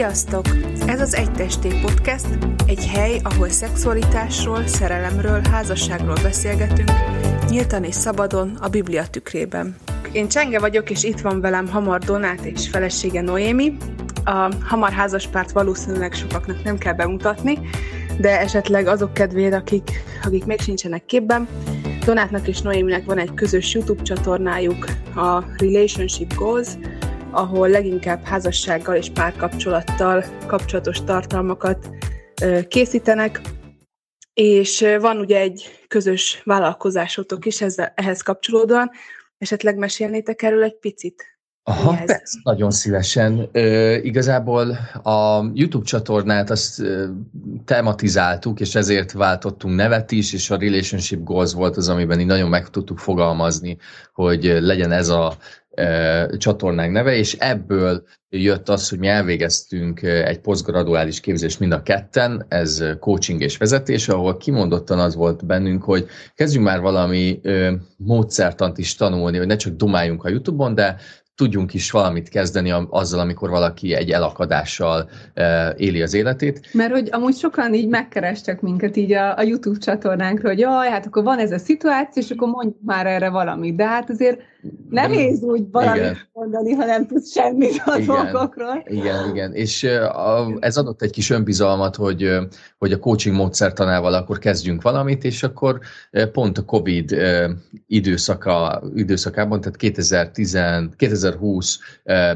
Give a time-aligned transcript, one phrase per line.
[0.00, 0.44] Sziasztok!
[0.86, 2.26] Ez az Egy Testé Podcast,
[2.66, 6.90] egy hely, ahol szexualitásról, szerelemről, házasságról beszélgetünk,
[7.48, 9.76] nyíltan és szabadon a Biblia tükrében.
[10.12, 13.76] Én Csenge vagyok, és itt van velem Hamar Donát és felesége Noémi.
[14.24, 17.58] A Hamar házaspárt valószínűleg sokaknak nem kell bemutatni,
[18.18, 19.90] de esetleg azok kedvére, akik,
[20.24, 21.48] akik még sincsenek képben,
[22.04, 26.68] Donátnak és Noéminek van egy közös YouTube csatornájuk, a Relationship Goals,
[27.30, 31.88] ahol leginkább házassággal és párkapcsolattal kapcsolatos tartalmakat
[32.68, 33.40] készítenek,
[34.34, 38.90] és van ugye egy közös vállalkozásotok is ezzel, ehhez kapcsolódóan.
[39.38, 41.38] Esetleg mesélnétek erről egy picit?
[41.62, 43.48] Aha, persze, nagyon szívesen.
[43.52, 47.06] Ö, igazából a YouTube csatornát azt ö,
[47.64, 52.48] tematizáltuk, és ezért váltottunk nevet is, és a Relationship Goals volt az, amiben így nagyon
[52.48, 53.76] meg tudtuk fogalmazni,
[54.12, 55.36] hogy legyen ez a
[56.36, 62.44] csatornánk neve, és ebből jött az, hogy mi elvégeztünk egy posztgraduális képzést mind a ketten,
[62.48, 67.40] ez coaching és vezetés, ahol kimondottan az volt bennünk, hogy kezdjünk már valami
[67.96, 70.96] módszertant is tanulni, hogy ne csak dumáljunk a YouTube-on, de
[71.40, 75.10] tudjunk is valamit kezdeni azzal, amikor valaki egy elakadással
[75.76, 76.68] éli az életét.
[76.72, 81.06] Mert hogy amúgy sokan így megkerestek minket így a, a YouTube csatornánkra, hogy jaj, hát
[81.06, 83.76] akkor van ez a szituáció, és akkor mondjuk már erre valamit.
[83.76, 84.40] De hát azért
[84.90, 86.18] nehéz úgy valamit igen.
[86.32, 88.06] mondani, ha nem tudsz semmit a igen.
[88.06, 88.82] dolgokról.
[88.86, 89.52] Igen, igen.
[89.52, 89.88] És
[90.60, 92.38] ez adott egy kis önbizalmat, hogy,
[92.78, 95.80] hogy a coaching módszertanával akkor kezdjünk valamit, és akkor
[96.32, 97.16] pont a COVID
[97.86, 100.58] időszaka, időszakában, tehát 2010,
[101.30, 101.78] 2020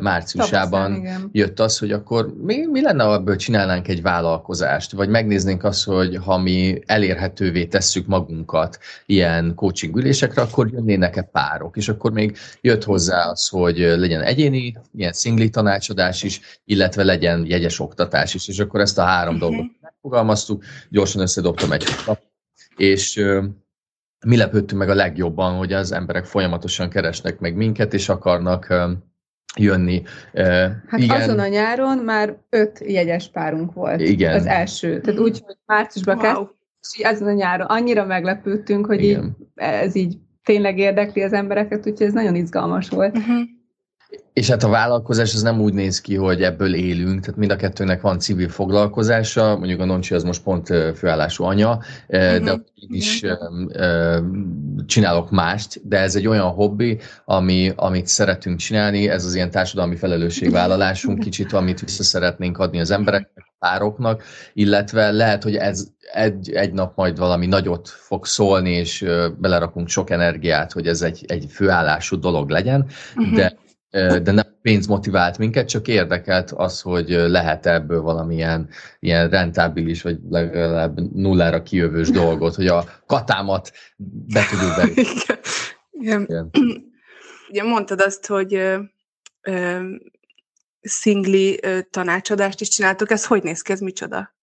[0.01, 5.09] márciusában Tapasztán, jött az, hogy akkor mi, mi lenne, ha ebből csinálnánk egy vállalkozást, vagy
[5.09, 11.89] megnéznénk azt, hogy ha mi elérhetővé tesszük magunkat ilyen coaching ülésekre, akkor jönnének-e párok, és
[11.89, 17.81] akkor még jött hozzá az, hogy legyen egyéni, ilyen szingli tanácsadás is, illetve legyen jegyes
[17.81, 19.51] oktatás is, és akkor ezt a három uh-huh.
[19.51, 21.85] dolgot megfogalmaztuk, gyorsan összedobtam egy
[22.77, 23.25] és
[24.25, 28.75] mi lepődtünk meg a legjobban, hogy az emberek folyamatosan keresnek meg minket, és akarnak
[29.57, 30.03] jönni.
[30.33, 31.21] Hát Igen.
[31.21, 34.01] azon a nyáron már öt jegyes párunk volt.
[34.01, 34.35] Igen.
[34.35, 35.01] Az első.
[35.01, 36.25] Tehát úgy, hogy márciusban wow.
[36.25, 39.19] kezdtünk, és azon a nyáron annyira meglepődtünk, hogy így,
[39.55, 43.17] ez így tényleg érdekli az embereket, úgyhogy ez nagyon izgalmas volt.
[43.17, 43.43] Uh-huh.
[44.33, 47.57] És hát a vállalkozás az nem úgy néz ki, hogy ebből élünk, tehát mind a
[47.57, 53.23] kettőnek van civil foglalkozása, mondjuk a Noncsi az most pont főállású anya, de én is
[54.87, 59.97] csinálok mást, de ez egy olyan hobbi, ami, amit szeretünk csinálni, ez az ilyen társadalmi
[59.97, 64.23] felelősségvállalásunk kicsit, amit vissza szeretnénk adni az embereknek, pároknak,
[64.53, 69.05] illetve lehet, hogy ez egy, egy nap majd valami nagyot fog szólni, és
[69.39, 72.87] belerakunk sok energiát, hogy ez egy, egy főállású dolog legyen,
[73.17, 73.35] uh-huh.
[73.35, 73.57] de
[73.95, 78.69] de nem pénz motivált minket, csak érdekelt az, hogy lehet ebből valamilyen
[79.01, 83.73] ilyen rentábilis, vagy legalább nullára kijövős dolgot, hogy a katámat
[84.33, 85.03] be tudjuk be.
[86.01, 86.23] Igen.
[86.29, 86.51] Igen.
[87.51, 88.79] Ugye mondtad azt, hogy ö,
[89.43, 89.81] ö,
[90.81, 94.35] szingli ö, tanácsadást is csináltok, ez hogy néz ki, ez micsoda?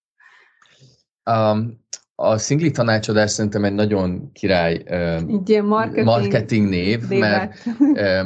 [1.26, 1.80] Um,
[2.16, 8.26] a szingli tanácsadás szerintem egy nagyon király uh, marketing, marketing név, mert uh,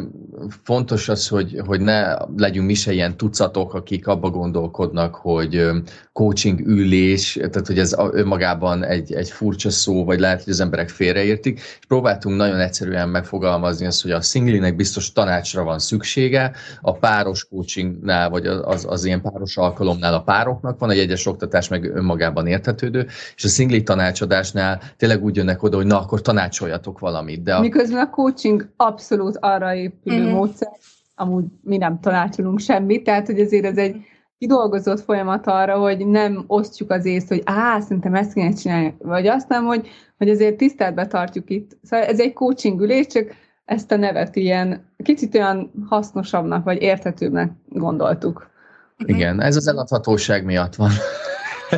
[0.64, 5.70] fontos az, hogy, hogy ne legyünk mi se ilyen tucatok, akik abba gondolkodnak, hogy
[6.14, 10.90] coaching ülés, tehát hogy ez önmagában egy, egy furcsa szó, vagy lehet, hogy az emberek
[10.90, 16.92] félreértik, és próbáltunk nagyon egyszerűen megfogalmazni azt, hogy a szinglinek biztos tanácsra van szüksége, a
[16.92, 21.96] páros coachingnál, vagy az, az, ilyen páros alkalomnál a pároknak van, egy egyes oktatás meg
[21.96, 27.44] önmagában érthetődő, és a szingli tanácsadásnál tényleg úgy jönnek oda, hogy na, akkor tanácsoljatok valamit.
[27.44, 27.60] De a...
[27.60, 30.36] Miközben a coaching abszolút arra épülő mm-hmm.
[30.36, 30.72] módszer,
[31.16, 33.96] amúgy mi nem tanácsolunk semmit, tehát hogy azért ez egy
[34.38, 39.28] kidolgozott folyamat arra, hogy nem osztjuk az észt, hogy á, szerintem ezt kéne csinálni, vagy
[39.28, 39.88] azt nem, hogy,
[40.18, 41.78] hogy azért tiszteletbe tartjuk itt.
[41.84, 47.52] Szóval ez egy coaching ülés, csak ezt a nevet ilyen kicsit olyan hasznosabbnak, vagy érthetőbbnek
[47.70, 48.50] gondoltuk.
[48.98, 50.92] Igen, ez az eladhatóság miatt van.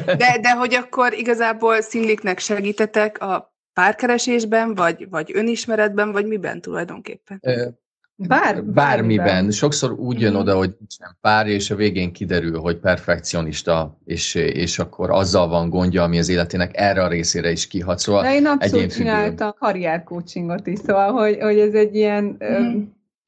[0.05, 7.41] De, de hogy akkor igazából szingliknek segítetek a párkeresésben, vagy, vagy önismeretben, vagy miben tulajdonképpen?
[8.19, 9.51] Bár, bármiben.
[9.51, 10.39] Sokszor úgy jön mhm.
[10.39, 15.69] oda, hogy nincsen pár, és a végén kiderül, hogy perfekcionista, és, és akkor azzal van
[15.69, 17.99] gondja, ami az életének erre a részére is kihat.
[17.99, 22.37] Szóval De én abszolút csináltam karriercoachingot is, szóval, hogy, hogy ez egy ilyen...
[22.43, 22.81] Mm.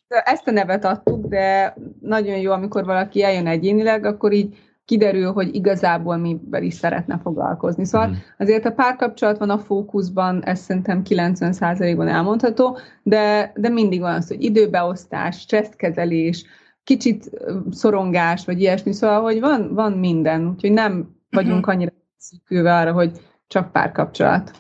[0.08, 4.58] Ezt a nevet adtuk, de nagyon jó, amikor valaki eljön egyénileg, akkor így
[4.90, 7.86] kiderül, hogy igazából mivel is szeretne foglalkozni.
[7.86, 8.14] Szóval mm.
[8.38, 14.28] azért a párkapcsolat van a fókuszban, ez szerintem 90%-ban elmondható, de, de mindig van az,
[14.28, 16.46] hogy időbeosztás, stresszkezelés,
[16.84, 17.30] kicsit
[17.72, 21.74] szorongás, vagy ilyesmi, szóval, hogy van, van minden, úgyhogy nem vagyunk uh-huh.
[21.74, 23.12] annyira szűkülve arra, hogy
[23.48, 24.52] csak párkapcsolat.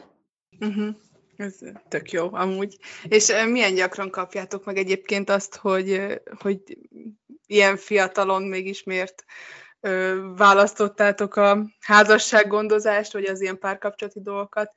[0.59, 0.95] Uh-huh.
[1.37, 1.55] Ez
[1.87, 2.77] tök jó, amúgy.
[3.07, 6.59] És milyen gyakran kapjátok meg egyébként azt, hogy, hogy
[7.47, 9.25] ilyen fiatalon mégis miért
[10.35, 14.73] választottátok a házassággondozást, vagy az ilyen párkapcsolati dolgokat,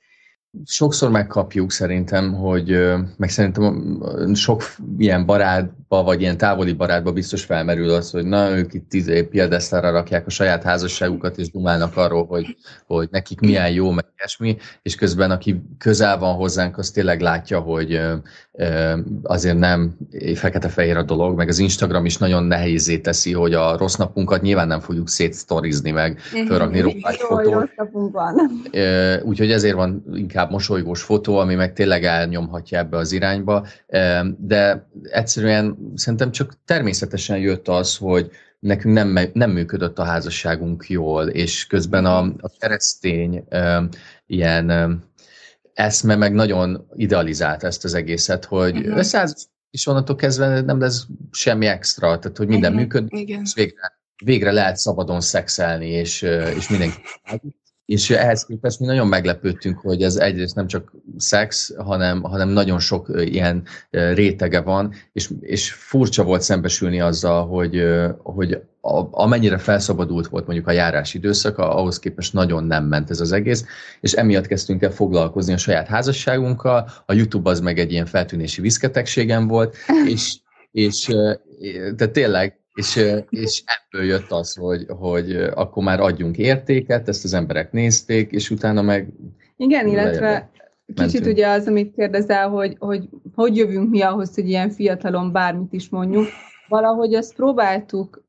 [0.64, 4.02] sokszor megkapjuk szerintem, hogy meg szerintem
[4.34, 4.62] sok
[4.99, 9.25] ilyen barátba, vagy ilyen távoli barátba biztos felmerül az, hogy na, ők itt tíz év
[9.25, 12.56] piedesztára rakják a saját házasságukat, és dumálnak arról, hogy,
[12.87, 17.60] hogy nekik milyen jó, meg ilyesmi, és közben aki közel van hozzánk, az tényleg látja,
[17.60, 18.00] hogy
[19.22, 19.96] azért nem
[20.34, 24.66] fekete-fehér a dolog, meg az Instagram is nagyon nehézé teszi, hogy a rossz napunkat nyilván
[24.66, 27.70] nem fogjuk szétsztorizni, meg felrakni róla egy fotót.
[29.22, 33.67] Úgyhogy ezért van inkább mosolygós fotó, ami meg tényleg elnyomhatja ebbe az irányba,
[34.39, 41.29] de egyszerűen szerintem csak természetesen jött az, hogy nekünk nem, nem működött a házasságunk jól,
[41.29, 43.44] és közben a, a keresztény
[44.27, 44.71] ilyen
[45.75, 48.97] eszme meg nagyon idealizált ezt az egészet, hogy uh-huh.
[48.97, 52.87] összeállsz, és onnantól kezdve nem lesz semmi extra, tehát hogy minden uh-huh.
[52.87, 56.23] működik, és végre, végre lehet szabadon szexelni, és,
[56.56, 56.97] és mindenki
[57.84, 62.79] és ehhez képest mi nagyon meglepődtünk, hogy ez egyrészt nem csak szex, hanem, hanem nagyon
[62.79, 67.82] sok ilyen rétege van, és, és furcsa volt szembesülni azzal, hogy,
[68.23, 73.20] hogy a, amennyire felszabadult volt mondjuk a járás időszaka, ahhoz képest nagyon nem ment ez
[73.20, 73.64] az egész,
[74.00, 78.61] és emiatt kezdtünk el foglalkozni a saját házasságunkkal, a YouTube az meg egy ilyen feltűnési
[78.61, 79.76] viszketegségem volt,
[80.12, 80.37] és,
[80.70, 81.14] és
[81.96, 87.35] de tényleg és, és ebből jött az, hogy, hogy akkor már adjunk értéket, ezt az
[87.35, 89.13] emberek nézték, és utána meg...
[89.57, 90.51] Igen, illetve
[90.95, 91.27] kicsit mentünk.
[91.27, 95.89] ugye az, amit kérdezel, hogy, hogy hogy jövünk mi ahhoz, hogy ilyen fiatalon bármit is
[95.89, 96.27] mondjuk,
[96.69, 98.25] valahogy azt próbáltuk,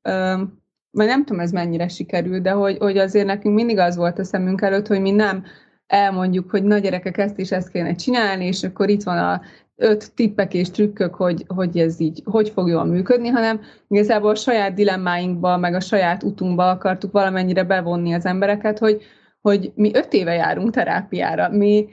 [0.91, 4.23] vagy nem tudom, ez mennyire sikerül, de hogy, hogy azért nekünk mindig az volt a
[4.23, 5.43] szemünk előtt, hogy mi nem
[5.87, 9.41] elmondjuk, hogy nagy gyerekek ezt is ezt kéne csinálni, és akkor itt van a
[9.75, 14.35] öt tippek és trükkök, hogy, hogy ez így, hogy fog jól működni, hanem igazából a
[14.35, 19.01] saját dilemmáinkba, meg a saját utunkba akartuk valamennyire bevonni az embereket, hogy,
[19.41, 21.89] hogy mi öt éve járunk terápiára, mi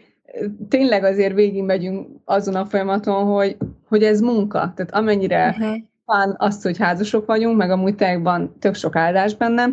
[0.68, 3.56] tényleg azért végigmegyünk azon a folyamaton, hogy,
[3.88, 5.76] hogy ez munka, tehát amennyire uh-huh.
[6.04, 9.68] van az, hogy házasok vagyunk, meg amúgy tényleg van tök sok áldás benne,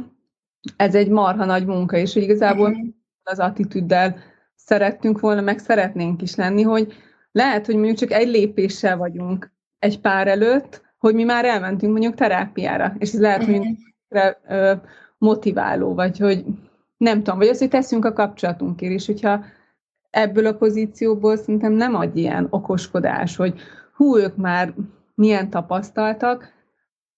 [0.75, 2.87] ez egy marha nagy munka, és hogy igazából uh-huh.
[3.23, 4.17] az attitűddel
[4.55, 6.93] szerettünk volna, meg szeretnénk is lenni, hogy,
[7.37, 12.15] lehet, hogy mondjuk csak egy lépéssel vagyunk egy pár előtt, hogy mi már elmentünk mondjuk
[12.15, 13.61] terápiára, és ez lehet, hogy
[15.17, 16.45] motiváló, vagy hogy
[16.97, 19.43] nem tudom, vagy az, hogy teszünk a kapcsolatunkért, és hogyha
[20.09, 23.59] ebből a pozícióból szerintem nem ad ilyen okoskodás, hogy
[23.93, 24.73] hú, ők már
[25.15, 26.53] milyen tapasztaltak,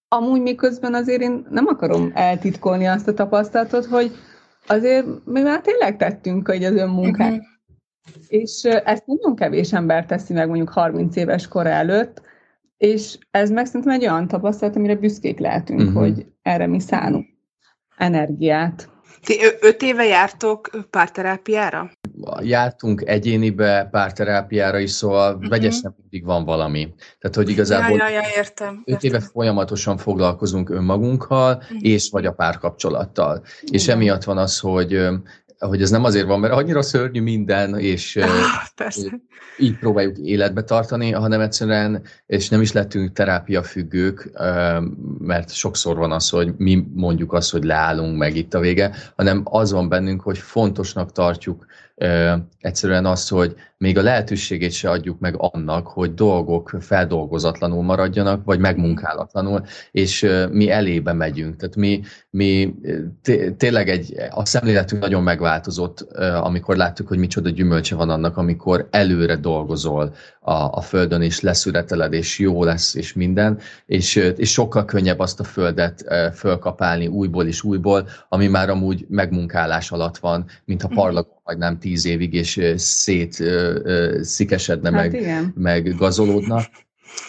[0.07, 4.12] amúgy miközben azért én nem akarom eltitkolni azt a tapasztalatot, hogy
[4.68, 7.31] azért mi már tényleg tettünk hogy az önmunkát.
[7.31, 7.45] Uh-huh.
[8.28, 12.22] És ezt nagyon kevés ember teszi meg mondjuk 30 éves kor előtt,
[12.78, 15.96] és ez meg szerintem egy olyan tapasztalat, amire büszkék lehetünk, uh-huh.
[15.96, 17.28] hogy erre mi szánunk
[17.98, 18.90] energiát.
[19.24, 21.92] Ti öt éve jártok párterápiára?
[22.42, 25.50] Jártunk egyénibe párterápiára is, szóval uh-huh.
[25.50, 26.94] vegyesen mindig van valami.
[27.20, 31.78] Tehát, hogy igazából ja, ja, ja, értem, öt éve folyamatosan foglalkozunk önmagunkkal, uh-huh.
[31.82, 33.38] és vagy a párkapcsolattal.
[33.38, 33.70] Uh-huh.
[33.72, 35.00] És emiatt van az, hogy
[35.60, 38.94] hogy ez nem azért van, mert annyira szörnyű minden, és ah,
[39.58, 44.30] így próbáljuk életbe tartani, hanem egyszerűen, és nem is lettünk terápiafüggők,
[45.20, 49.42] mert sokszor van az, hogy mi mondjuk azt, hogy leállunk meg itt a vége, hanem
[49.44, 51.66] az van bennünk, hogy fontosnak tartjuk
[52.60, 58.59] egyszerűen azt, hogy még a lehetőségét se adjuk meg annak, hogy dolgok feldolgozatlanul maradjanak, vagy
[58.59, 61.55] megmunkálatlanul, és mi elébe megyünk.
[61.55, 62.74] Tehát mi, mi
[63.57, 66.01] tényleg egy, a szemléletünk nagyon megváltozott,
[66.41, 72.13] amikor láttuk, hogy micsoda gyümölcse van annak, amikor előre dolgozol a, a földön, és leszüreteled,
[72.13, 77.63] és jó lesz, és minden, és, és sokkal könnyebb azt a földet fölkapálni újból és
[77.63, 80.98] újból, ami már amúgy megmunkálás alatt van, mint ha mhm.
[80.98, 83.43] parlagon nem tíz évig, és szét
[84.22, 86.62] szikesedne, hát meg, meg gazolódna.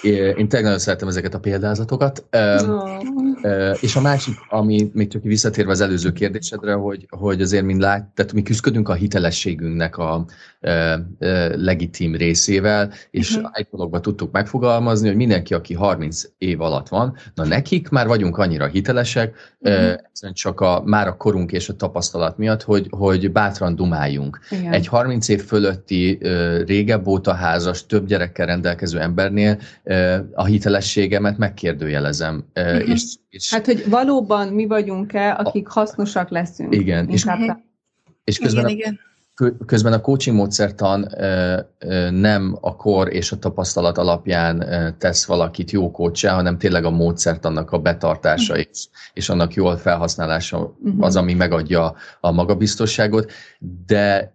[0.03, 2.27] Én tényleg nagyon szeretem ezeket a példázatokat.
[2.33, 3.01] Oh.
[3.81, 8.09] És a másik, ami még csak visszatérve az előző kérdésedre, hogy, hogy azért mind lát,
[8.15, 10.25] tehát mi küzdködünk a hitelességünknek a
[10.61, 13.51] e, e, legitim részével, és uh-huh.
[13.53, 18.39] egy dologban tudtuk megfogalmazni, hogy mindenki, aki 30 év alatt van, na nekik már vagyunk
[18.39, 19.85] annyira hitelesek, uh-huh.
[20.21, 24.41] e, csak a, már a korunk és a tapasztalat miatt, hogy, hogy bátran dumáljunk.
[24.51, 24.73] Igen.
[24.73, 26.19] Egy 30 év fölötti
[26.67, 29.59] régebb óta házas, több gyerekkel rendelkező embernél
[30.33, 32.45] a hitelességemet megkérdőjelezem.
[32.55, 32.89] Uh-huh.
[32.89, 36.75] És, és, hát, hogy valóban mi vagyunk-e, akik hasznosak leszünk.
[36.75, 37.09] Igen.
[37.09, 37.27] És,
[38.25, 39.10] és közben igen, a, igen
[39.67, 41.15] közben a coaching módszertan
[42.11, 44.67] nem a kor és a tapasztalat alapján
[44.99, 48.69] tesz valakit jó coachá, hanem tényleg a módszertannak a betartása uh-huh.
[48.71, 51.05] és, és annak jól felhasználása uh-huh.
[51.05, 53.33] az, ami megadja a magabiztosságot,
[53.87, 54.35] de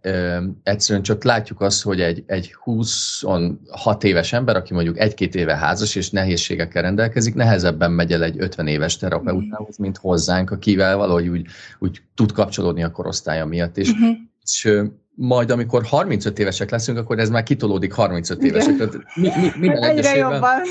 [0.64, 5.96] egyszerűen csak látjuk azt, hogy egy, egy 26 éves ember, aki mondjuk egy-két éve házas
[5.96, 11.46] és nehézségekkel rendelkezik, nehezebben megy el egy 50 éves terapeutához, mint hozzánk, akivel valahogy úgy,
[11.80, 14.72] úgy tud kapcsolódni a korosztálya miatt, és uh-huh és
[15.16, 18.78] majd amikor 35 évesek leszünk, akkor ez már kitolódik 35 évesek.
[18.78, 20.62] Tehát mi, mi, minden Egyre jobban.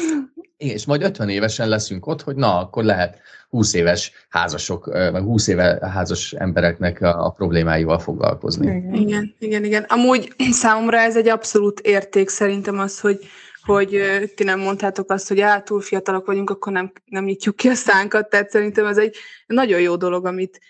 [0.56, 5.46] És majd 50 évesen leszünk ott, hogy na, akkor lehet 20 éves házasok, meg 20
[5.46, 8.66] éve házas embereknek a, a problémáival foglalkozni.
[8.66, 8.94] Igen.
[8.94, 9.82] igen, igen, igen.
[9.82, 13.18] Amúgy számomra ez egy abszolút érték szerintem az, hogy
[13.64, 14.00] hogy
[14.34, 17.74] ti nem mondtátok azt, hogy á, túl fiatalok vagyunk, akkor nem, nem nyitjuk ki a
[17.74, 19.16] szánkat, tehát szerintem ez egy
[19.46, 20.60] nagyon jó dolog, amit,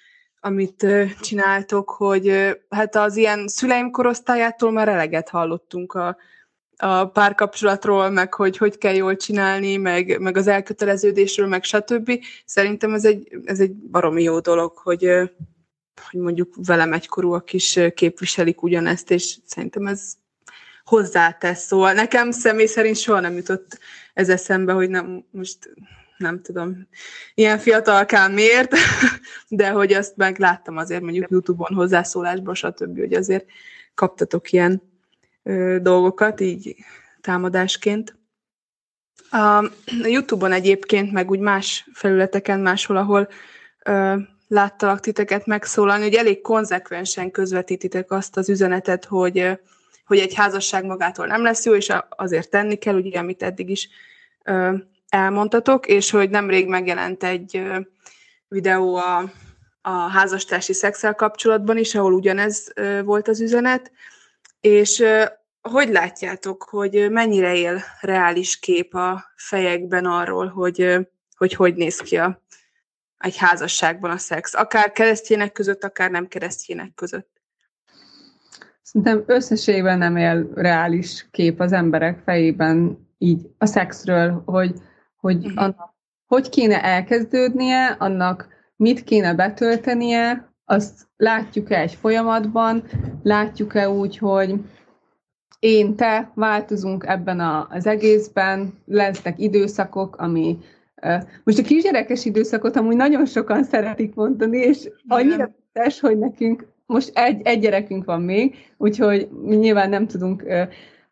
[0.44, 0.86] amit
[1.20, 6.16] csináltok, hogy hát az ilyen szüleim korosztályától már eleget hallottunk a,
[6.76, 12.12] a párkapcsolatról, meg hogy hogy kell jól csinálni, meg, meg az elköteleződésről, meg stb.
[12.44, 15.04] Szerintem ez egy, ez egy baromi jó dolog, hogy,
[16.10, 20.12] hogy mondjuk velem egykorúak is képviselik ugyanezt, és szerintem ez
[20.84, 21.66] hozzátesz.
[21.66, 23.78] Szóval nekem személy szerint soha nem jutott
[24.14, 25.58] ez eszembe, hogy nem, most
[26.24, 26.88] nem tudom,
[27.34, 28.74] ilyen fiatalkán miért,
[29.48, 33.44] de hogy azt meg láttam azért mondjuk YouTube-on hozzászólásban, stb., hogy azért
[33.94, 34.82] kaptatok ilyen
[35.42, 36.76] ö, dolgokat, így
[37.20, 38.16] támadásként.
[39.30, 39.64] A,
[40.02, 43.28] YouTube-on egyébként, meg úgy más felületeken, máshol, ahol
[43.84, 44.16] ö,
[44.48, 49.58] láttalak titeket megszólalni, hogy elég konzekvensen közvetítitek azt az üzenetet, hogy,
[50.06, 53.88] hogy egy házasság magától nem lesz jó, és azért tenni kell, ugye, amit eddig is
[54.44, 54.74] ö,
[55.14, 57.62] elmondtatok, és hogy nemrég megjelent egy
[58.48, 59.30] videó a,
[59.80, 62.72] a házastársi szexel kapcsolatban is, ahol ugyanez
[63.04, 63.92] volt az üzenet,
[64.60, 65.04] és
[65.60, 71.06] hogy látjátok, hogy mennyire él reális kép a fejekben arról, hogy
[71.36, 72.42] hogy, hogy néz ki a,
[73.18, 77.28] egy házasságban a szex, akár keresztjének között, akár nem keresztjének között?
[78.82, 84.74] Szerintem összességében nem él reális kép az emberek fejében így a szexről, hogy
[85.24, 85.62] hogy uh-huh.
[85.62, 85.92] annak
[86.26, 92.84] hogy kéne elkezdődnie, annak mit kéne betöltenie, azt látjuk-e egy folyamatban,
[93.22, 94.54] látjuk-e úgy, hogy
[95.58, 100.58] én, te változunk ebben a, az egészben, lesznek időszakok, ami
[101.44, 107.10] most a kisgyerekes időszakot amúgy nagyon sokan szeretik mondani, és annyira tesz, hogy nekünk most
[107.14, 110.44] egy, egy gyerekünk van még, úgyhogy mi nyilván nem tudunk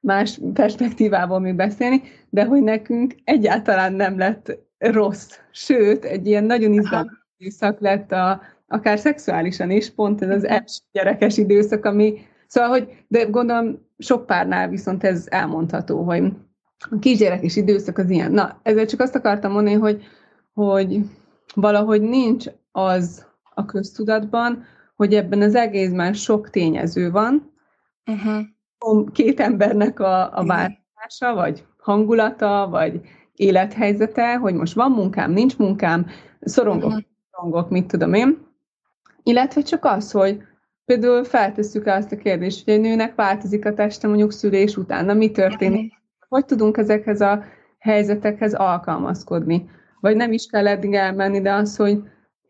[0.02, 5.38] más perspektívából még beszélni, de hogy nekünk egyáltalán nem lett rossz.
[5.50, 10.78] Sőt, egy ilyen nagyon izgalmas időszak lett a, akár szexuálisan is, pont ez az első
[10.92, 16.24] gyerekes időszak, ami, szóval, hogy, de gondolom sok párnál viszont ez elmondható, hogy
[16.90, 18.32] a kisgyerekes időszak az ilyen.
[18.32, 20.04] Na, ezzel csak azt akartam mondani, hogy,
[20.52, 21.00] hogy
[21.54, 24.64] valahogy nincs az a köztudatban,
[24.96, 27.52] hogy ebben az egészben sok tényező van,
[28.06, 28.42] uh-huh
[29.12, 33.00] két embernek a, a változása, vagy hangulata, vagy
[33.34, 36.06] élethelyzete, hogy most van munkám, nincs munkám,
[36.40, 36.92] szorongok,
[37.30, 38.38] szorongok, mit tudom én.
[39.22, 40.42] Illetve csak az, hogy
[40.84, 45.14] például feltesszük azt a kérdést, hogy egy nőnek változik a teste mondjuk szülés után, na
[45.14, 45.92] mi történik?
[46.28, 47.44] Hogy tudunk ezekhez a
[47.78, 49.70] helyzetekhez alkalmazkodni?
[50.00, 52.02] Vagy nem is kell eddig elmenni, de az, hogy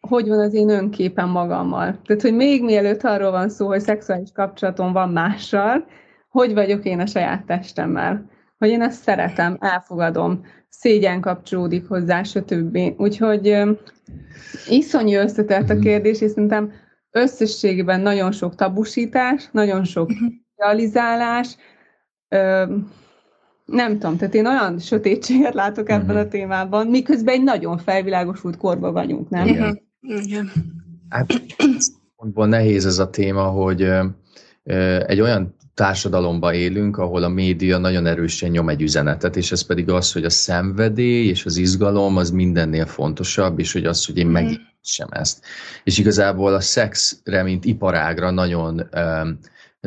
[0.09, 1.99] hogy van az én önképen magammal.
[2.05, 5.85] Tehát, hogy még mielőtt arról van szó, hogy szexuális kapcsolatom van mással,
[6.33, 12.79] hogy vagyok én a saját testemmel, hogy én ezt szeretem, elfogadom, szégyen kapcsolódik hozzá, stb.
[12.97, 13.63] Úgyhogy
[14.69, 15.83] iszonyú összetett a mhm.
[15.83, 16.73] kérdés, és szerintem
[17.11, 20.25] összességében nagyon sok tabusítás, nagyon sok mhm.
[20.57, 21.57] realizálás,
[23.65, 26.21] nem tudom, tehát én olyan sötétséget látok ebben uh-huh.
[26.21, 29.47] a témában, miközben egy nagyon felvilágosult korban vagyunk, nem?
[29.47, 29.83] Igen.
[30.01, 30.51] Igen.
[31.09, 31.27] Hát,
[32.17, 33.89] pontból nehéz ez a téma, hogy
[35.07, 39.91] egy olyan társadalomban élünk, ahol a média nagyon erősen nyom egy üzenetet, és ez pedig
[39.91, 44.27] az, hogy a szenvedély és az izgalom az mindennél fontosabb, és hogy az, hogy én
[44.27, 44.33] mhm.
[44.33, 45.45] megítsem ezt.
[45.85, 49.39] És igazából a szexre, mint iparágra nagyon um,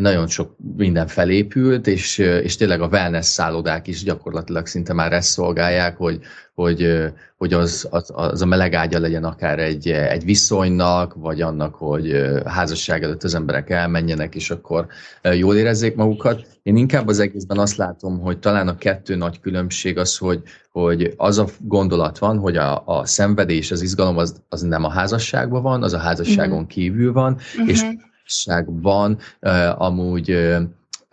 [0.02, 5.30] nagyon sok minden felépült, és, és tényleg a wellness szállodák is gyakorlatilag szinte már ezt
[5.30, 6.20] szolgálják, hogy,
[6.54, 7.04] hogy,
[7.38, 12.32] hogy az, az, az a meleg ágya legyen akár egy, egy viszonynak, vagy annak, hogy
[12.46, 14.88] házasság előtt az emberek elmenjenek, és akkor
[15.34, 16.46] jól érezzék magukat.
[16.64, 21.14] Én inkább az egészben azt látom, hogy talán a kettő nagy különbség az, hogy, hogy
[21.18, 25.62] az a gondolat van, hogy a, a szenvedés, az izgalom az, az nem a házasságban
[25.62, 26.68] van, az a házasságon uh-huh.
[26.68, 27.70] kívül van, uh-huh.
[27.70, 27.84] és
[29.40, 30.30] uh, amúgy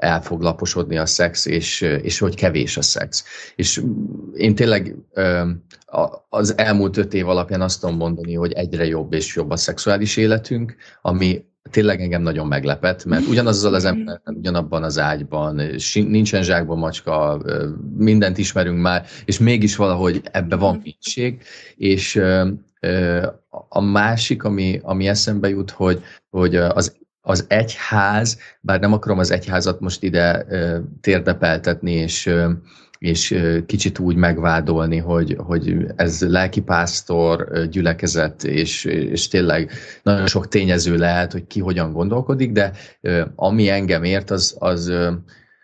[0.03, 3.25] el fog laposodni a szex, és, és hogy kevés a szex.
[3.57, 3.83] És
[4.35, 4.97] én tényleg
[6.29, 10.17] az elmúlt öt év alapján azt tudom mondani, hogy egyre jobb és jobb a szexuális
[10.17, 15.61] életünk, ami tényleg engem nagyon meglepett, mert ugyanazzal az ember, ugyanabban az ágyban,
[15.93, 17.43] nincsen zsákban macska,
[17.97, 21.43] mindent ismerünk már, és mégis valahogy ebbe van mintség,
[21.77, 22.23] és
[23.69, 29.31] a másik, ami, ami eszembe jut, hogy, hogy az az egyház, bár nem akarom az
[29.31, 30.47] egyházat most ide
[31.01, 32.31] térdepeltetni, és,
[32.99, 39.71] és kicsit úgy megvádolni, hogy, hogy ez lelkipásztor gyülekezet, és, és tényleg
[40.03, 42.73] nagyon sok tényező lehet, hogy ki hogyan gondolkodik, de
[43.35, 44.93] ami engem ért, az, az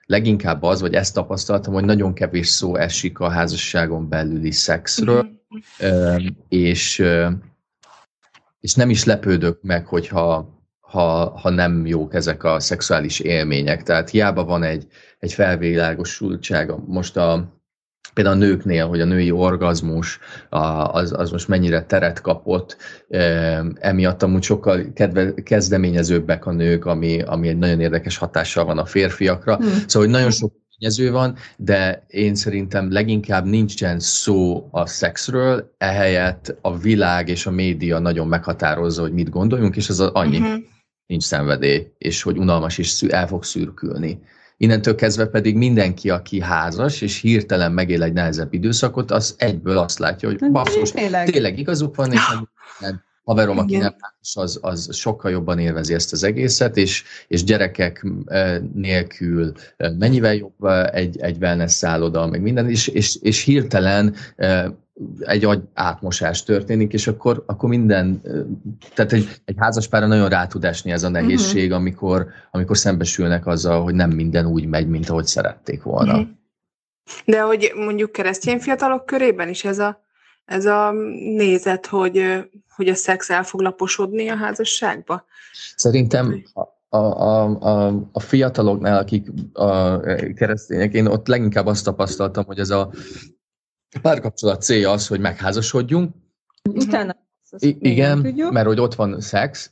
[0.06, 5.28] leginkább az, vagy ezt tapasztaltam, hogy nagyon kevés szó esik a házasságon belüli szexről,
[5.84, 6.26] mm-hmm.
[6.48, 7.04] és,
[8.60, 10.57] és nem is lepődök meg, hogyha
[10.88, 13.82] ha, ha nem jók ezek a szexuális élmények.
[13.82, 14.86] Tehát hiába van egy,
[15.18, 17.56] egy felvilágosultság most a,
[18.14, 20.18] például a nőknél, hogy a női orgazmus
[20.48, 22.76] az, az most mennyire teret kapott,
[23.74, 28.84] emiatt amúgy sokkal kedve, kezdeményezőbbek a nők, ami, ami egy nagyon érdekes hatással van a
[28.84, 29.56] férfiakra.
[29.56, 29.66] Hmm.
[29.66, 36.56] Szóval, hogy nagyon sok tényező van, de én szerintem leginkább nincsen szó a szexről, ehelyett
[36.60, 40.38] a világ és a média nagyon meghatározza, hogy mit gondoljunk, és az annyi.
[40.38, 40.62] Uh-huh
[41.08, 44.20] nincs szenvedély, és hogy unalmas is el fog szürkülni.
[44.56, 49.98] Innentől kezdve pedig mindenki, aki házas, és hirtelen megél egy nehezebb időszakot, az egyből azt
[49.98, 51.30] látja, hogy basszus, tényleg.
[51.30, 52.20] tényleg igazuk van, és
[52.80, 57.44] nem, haverom, aki nem házas, az, az sokkal jobban élvezi ezt az egészet, és, és
[57.44, 63.16] gyerekek eh, nélkül eh, mennyivel jobb eh, egy, egy wellness szálloda, meg minden, és, és,
[63.20, 64.14] és hirtelen
[65.18, 68.20] egy agy átmosás történik, és akkor, akkor minden,
[68.94, 71.78] tehát egy, egy házaspára nagyon rá tud esni ez a nehézség, uh-huh.
[71.78, 76.12] amikor, amikor szembesülnek azzal, hogy nem minden úgy megy, mint ahogy szerették volna.
[76.12, 76.28] Uh-huh.
[77.24, 80.02] De hogy mondjuk keresztény fiatalok körében is ez a,
[80.44, 80.92] ez a
[81.36, 82.44] nézet, hogy,
[82.76, 85.24] hogy a szex el fog laposodni a házasságba?
[85.76, 90.00] Szerintem a, a, a, a fiataloknál, akik a
[90.34, 92.90] keresztények, én ott leginkább azt tapasztaltam, hogy ez a
[93.96, 96.14] a párkapcsolat célja az, hogy megházasodjunk.
[96.70, 97.16] Utána
[97.58, 98.52] I- igen, tudjuk.
[98.52, 99.70] mert hogy ott van szex,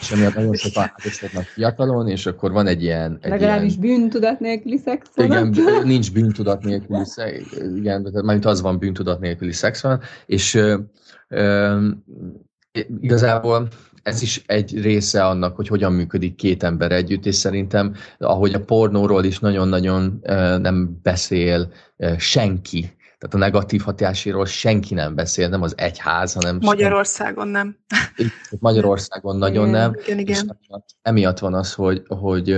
[0.00, 3.18] és amiatt nagyon sokan házasodnak fiatalon, és akkor van egy ilyen...
[3.20, 8.78] Egy Legalábbis ilyen, bűntudat nélküli szex Igen, nincs bűntudat nélküli szex, igen, mert az van
[8.78, 10.78] bűntudat nélküli szex van, és ö,
[11.28, 11.88] ö,
[13.00, 13.68] igazából
[14.02, 18.64] ez is egy része annak, hogy hogyan működik két ember együtt, és szerintem, ahogy a
[18.64, 20.20] pornóról is nagyon-nagyon
[20.60, 21.72] nem beszél
[22.16, 26.58] senki, tehát a negatív hatáséról senki nem beszél, nem az egyház, hanem...
[26.60, 27.76] Magyarországon nem.
[28.58, 29.94] Magyarországon nagyon igen, nem.
[30.04, 30.34] Igen, igen.
[30.34, 32.50] És emiatt, emiatt van az, hogy, hogy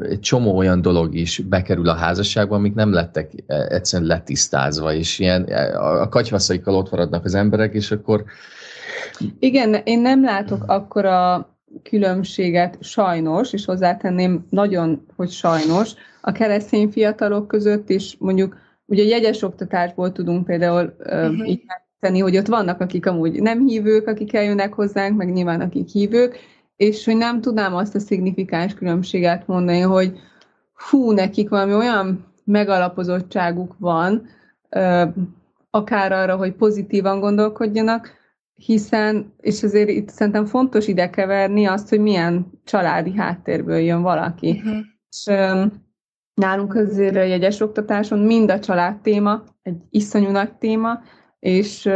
[0.00, 5.42] egy csomó olyan dolog is bekerül a házasságba, amik nem lettek egyszerűen letisztázva, és ilyen
[5.74, 8.24] a katyvaszaikkal ott maradnak az emberek, és akkor...
[9.38, 11.48] Igen, én nem látok akkora
[11.82, 18.56] különbséget sajnos, és hozzátenném nagyon, hogy sajnos, a keresztény fiatalok között is mondjuk
[18.92, 21.48] Ugye jegyes oktatásból tudunk például uh-huh.
[21.48, 21.62] így
[22.00, 26.38] tenni, hogy ott vannak, akik amúgy nem hívők, akik eljönnek hozzánk, meg nyilván akik hívők,
[26.76, 30.18] és hogy nem tudnám azt a szignifikáns különbséget mondani, hogy
[30.90, 34.26] hú, nekik valami olyan megalapozottságuk van,
[35.70, 38.10] akár arra, hogy pozitívan gondolkodjanak,
[38.54, 44.50] hiszen, és azért itt szerintem fontos ide keverni azt, hogy milyen családi háttérből jön valaki.
[44.50, 44.78] Uh-huh.
[45.08, 45.24] És
[46.42, 51.00] Nálunk azért a jegyes oktatáson mind a család téma, egy iszonyú nagy téma,
[51.38, 51.90] és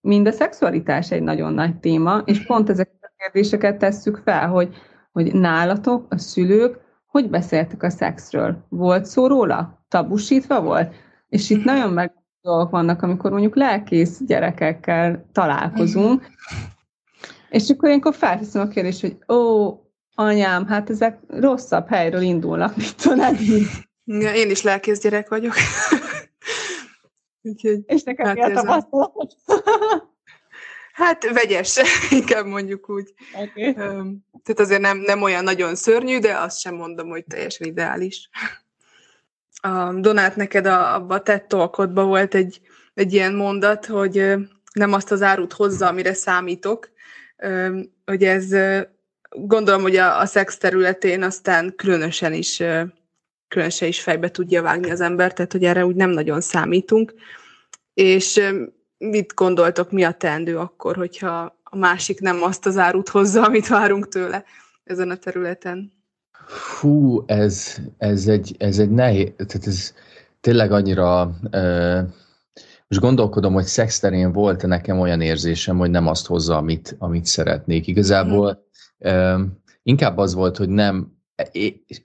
[0.00, 4.74] mind a szexualitás egy nagyon nagy téma, és pont ezeket a kérdéseket tesszük fel, hogy,
[5.12, 8.66] hogy nálatok, a szülők, hogy beszéltek a szexről?
[8.68, 9.84] Volt szó róla?
[9.88, 10.94] Tabusítva volt?
[11.28, 16.26] És itt nagyon meg dolgok vannak, amikor mondjuk lelkész gyerekekkel találkozunk,
[17.50, 19.70] és akkor ilyenkor felteszem a kérdést, hogy ó,
[20.22, 23.18] anyám, hát ezek rosszabb helyről indulnak, mit tudom
[24.04, 25.54] ja, Én is lelkész gyerek vagyok.
[27.42, 29.36] Úgyhogy, És nekem hát mi a tapasztalat?
[30.92, 31.80] Hát vegyes,
[32.20, 33.14] inkább mondjuk úgy.
[33.34, 33.72] Okay.
[33.72, 38.28] Tehát azért nem, nem olyan nagyon szörnyű, de azt sem mondom, hogy teljesen ideális.
[39.62, 42.60] A Donát, neked a, abba tett tolkodba volt egy,
[42.94, 44.34] egy ilyen mondat, hogy
[44.72, 46.90] nem azt az árut hozza, amire számítok,
[48.04, 48.52] hogy ez
[49.34, 52.62] gondolom, hogy a, a szex területén aztán különösen is
[53.52, 57.14] különösen is fejbe tudja vágni az ember, tehát hogy erre úgy nem nagyon számítunk.
[57.94, 58.40] És
[58.98, 63.68] mit gondoltok, mi a teendő akkor, hogyha a másik nem azt az árut hozza, amit
[63.68, 64.44] várunk tőle
[64.84, 65.92] ezen a területen?
[66.80, 69.94] Hú, ez, ez, egy, ez egy nehéz, tehát ez
[70.40, 72.00] tényleg annyira, uh,
[72.88, 77.24] most gondolkodom, hogy szex terén volt-e nekem olyan érzésem, hogy nem azt hozza, amit, amit
[77.24, 77.86] szeretnék.
[77.86, 78.56] Igazából uh,
[79.82, 81.20] inkább az volt, hogy nem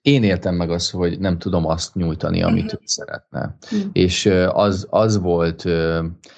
[0.02, 2.82] én éltem meg azt, hogy nem tudom azt nyújtani, amit uh-huh.
[2.82, 3.58] ő szeretne.
[3.72, 3.90] Uh-huh.
[3.94, 5.66] És az, az volt,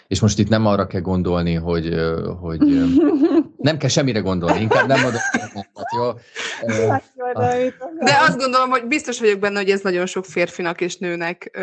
[0.07, 1.95] és most itt nem arra kell gondolni, hogy,
[2.39, 2.59] hogy
[3.57, 5.21] nem kell semmire gondolni, inkább nem adok
[5.97, 6.11] jó?
[7.99, 11.59] De azt gondolom, hogy biztos vagyok benne, hogy ez nagyon sok férfinak és nőnek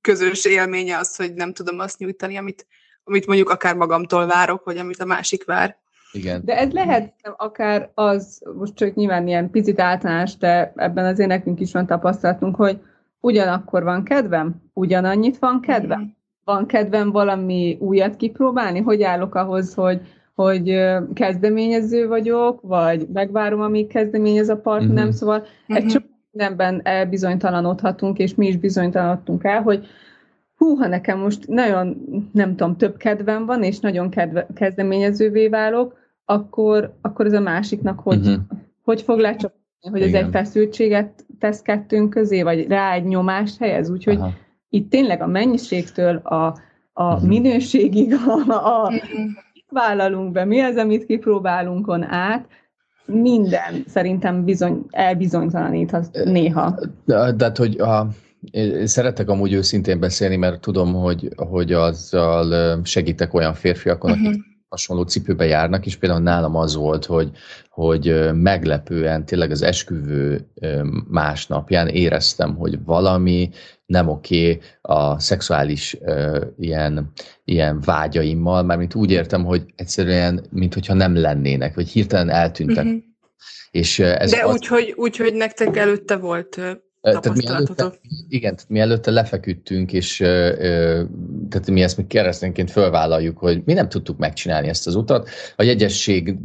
[0.00, 2.66] közös élménye az, hogy nem tudom azt nyújtani, amit,
[3.04, 5.80] amit mondjuk akár magamtól várok, vagy amit a másik vár.
[6.12, 6.42] Igen.
[6.44, 11.60] De ez lehet akár az, most csak nyilván ilyen picit általános, de ebben azért nekünk
[11.60, 12.80] is van tapasztalatunk, hogy
[13.20, 16.00] ugyanakkor van kedvem, ugyanannyit van kedvem.
[16.00, 16.06] Mm.
[16.44, 18.80] Van kedvem valami újat kipróbálni?
[18.80, 20.00] Hogy állok ahhoz, hogy,
[20.34, 20.80] hogy
[21.14, 25.10] kezdeményező vagyok, vagy megvárom, amíg kezdeményez a partnerem, mm-hmm.
[25.10, 25.82] szóval mm-hmm.
[25.82, 29.86] egy csak mindenben elbizonytalanodhatunk, és mi is bizonytalanodtunk el, hogy
[30.56, 31.96] hú, ha nekem most nagyon,
[32.32, 38.00] nem tudom, több kedvem van, és nagyon kedve, kezdeményezővé válok, akkor, akkor ez a másiknak
[38.00, 38.42] hogy, uh-huh.
[38.84, 40.14] hogy fog lecsapni, hogy Igen.
[40.14, 44.32] ez egy feszültséget tesz kettőnk közé, vagy rá egy nyomást helyez, úgyhogy Aha.
[44.68, 46.34] itt tényleg a mennyiségtől a,
[46.92, 47.28] a uh-huh.
[47.28, 49.30] minőségig, a, a, uh-huh.
[49.68, 52.46] vállalunk be, mi az, amit kipróbálunk át,
[53.06, 56.78] minden szerintem bizony, elbizonytalanít néha.
[57.04, 58.08] De, de hát, hogy a,
[58.50, 64.26] én szeretek amúgy őszintén beszélni, mert tudom, hogy, hogy azzal segítek olyan férfiakon, uh-huh.
[64.26, 67.30] akik hasonló cipőbe járnak, és például nálam az volt, hogy,
[67.68, 70.46] hogy meglepően tényleg az esküvő
[71.08, 73.50] másnapján éreztem, hogy valami
[73.86, 75.96] nem oké a szexuális
[76.58, 77.12] ilyen,
[77.44, 82.84] ilyen vágyaimmal, mármint úgy értem, hogy egyszerűen, mintha nem lennének, vagy hirtelen eltűntek.
[82.84, 83.00] Uh-huh.
[83.70, 84.52] És, ez De az...
[84.52, 86.60] úgy, hogy, úgy, hogy nektek előtte volt
[87.02, 87.92] tehát mi előtte,
[88.28, 90.16] igen, tehát mi előtte lefeküdtünk, és
[91.48, 95.28] tehát mi ezt még keresztényként fölvállaljuk, hogy mi nem tudtuk megcsinálni ezt az utat.
[95.56, 96.36] A jegyesség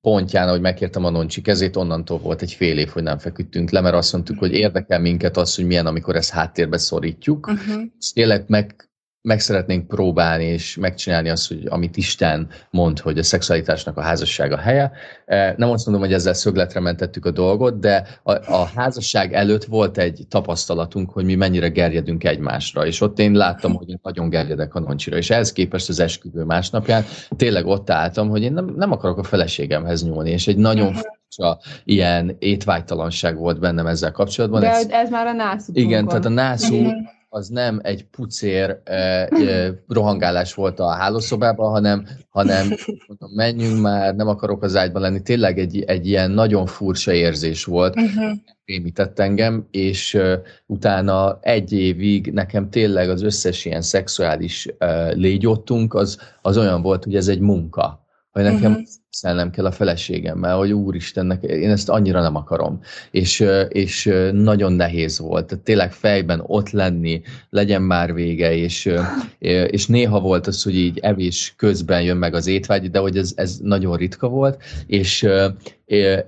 [0.00, 3.80] pontján, ahogy megkértem a Noncsi kezét, onnantól volt egy fél év, hogy nem feküdtünk le,
[3.80, 7.46] mert azt mondtuk, hogy érdekel minket az, hogy milyen, amikor ezt háttérbe szorítjuk.
[7.46, 7.82] Uh-huh.
[7.98, 8.88] És tényleg meg
[9.24, 14.52] meg szeretnénk próbálni és megcsinálni azt, hogy amit Isten mond, hogy a szexualitásnak a házasság
[14.52, 14.92] a helye.
[15.26, 19.64] E, nem azt mondom, hogy ezzel szögletre mentettük a dolgot, de a, a házasság előtt
[19.64, 24.28] volt egy tapasztalatunk, hogy mi mennyire gerjedünk egymásra, és ott én láttam, hogy én nagyon
[24.28, 27.04] gerjedek a noncsira, és ehhez képest az esküvő másnapján
[27.36, 31.58] tényleg ott álltam, hogy én nem, nem akarok a feleségemhez nyúlni, és egy nagyon furcsa
[31.84, 34.60] ilyen étvágytalanság volt bennem ezzel kapcsolatban.
[34.60, 35.72] De ez, ez már a nászú.
[35.74, 36.86] Igen, tehát a nászú
[37.34, 42.68] az nem egy pucér eh, eh, rohangálás volt a hálószobában, hanem, hanem
[43.06, 45.22] mondom, menjünk már, nem akarok az ágyban lenni.
[45.22, 48.38] Tényleg egy, egy ilyen nagyon furcsa érzés volt, uh-huh.
[48.64, 50.32] rémített engem, és uh,
[50.66, 57.04] utána egy évig nekem tényleg az összes ilyen szexuális uh, légyottunk, az, az olyan volt,
[57.04, 58.03] hogy ez egy munka
[58.34, 58.86] hogy nekem uh-huh.
[59.10, 62.80] szennem kell a feleségemmel, hogy úristennek, én ezt annyira nem akarom.
[63.10, 65.46] És, és nagyon nehéz volt.
[65.46, 68.90] Tehát tényleg fejben ott lenni, legyen már vége, és,
[69.76, 73.32] és néha volt az, hogy így evés közben jön meg az étvágy, de hogy ez,
[73.36, 75.26] ez nagyon ritka volt, és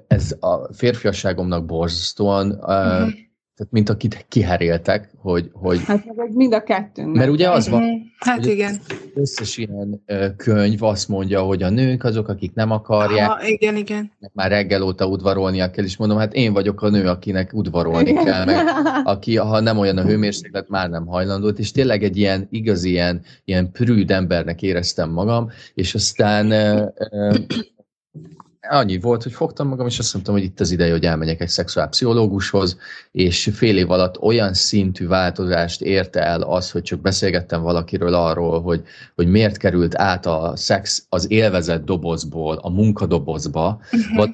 [0.06, 3.24] ez a férfiasságomnak borzasztóan uh-huh
[3.56, 5.50] tehát mint akit kiheréltek, hogy...
[5.52, 7.16] hogy hát ez mind a kettőnk.
[7.16, 8.76] Mert ugye az van, hát hogy igen.
[9.14, 10.02] összes ilyen
[10.36, 13.28] könyv azt mondja, hogy a nők azok, akik nem akarják.
[13.28, 14.12] Ha, igen, igen.
[14.32, 18.44] Már reggel óta udvarolnia kell, és mondom, hát én vagyok a nő, akinek udvarolni kell,
[18.44, 18.66] meg
[19.04, 23.22] aki, ha nem olyan a hőmérséklet, már nem hajlandó, és tényleg egy ilyen igazi, ilyen,
[23.44, 26.52] ilyen prűd embernek éreztem magam, és aztán
[28.68, 31.48] annyi volt, hogy fogtam magam, és azt mondtam, hogy itt az ideje, hogy elmenjek egy
[31.48, 32.78] szexuálpszichológushoz,
[33.12, 38.62] és fél év alatt olyan szintű változást érte el az, hogy csak beszélgettem valakiről arról,
[38.62, 38.82] hogy,
[39.14, 44.16] hogy miért került át a szex az élvezett dobozból a munkadobozba, uh-huh.
[44.16, 44.30] vagy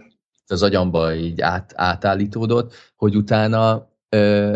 [0.47, 4.55] az agyamba így át, átállítódott, hogy utána ö,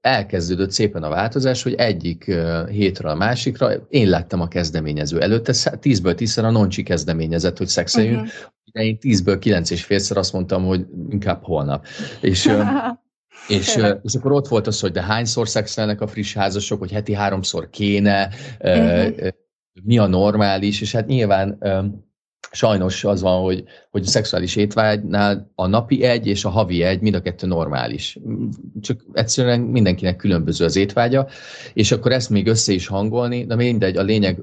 [0.00, 2.24] elkezdődött szépen a változás, hogy egyik
[2.68, 5.20] hétre a másikra én lettem a kezdeményező.
[5.20, 8.84] Előtte 10-ből 10 a Noncsi kezdeményezett, hogy szexeljünk, uh-huh.
[8.86, 11.86] én 10-ből 9 és félszer azt mondtam, hogy inkább holnap.
[12.20, 12.50] És
[13.48, 17.14] És, és akkor ott volt az, hogy de hányszor szexelnek a friss házasok, hogy heti
[17.14, 19.28] háromszor kéne, uh-huh.
[19.82, 21.58] mi a normális, és hát nyilván
[22.50, 27.00] sajnos az van, hogy, hogy a szexuális étvágynál a napi egy és a havi egy
[27.00, 28.18] mind a kettő normális.
[28.80, 31.26] Csak egyszerűen mindenkinek különböző az étvágya,
[31.74, 34.40] és akkor ezt még össze is hangolni, de mindegy, a lényeg,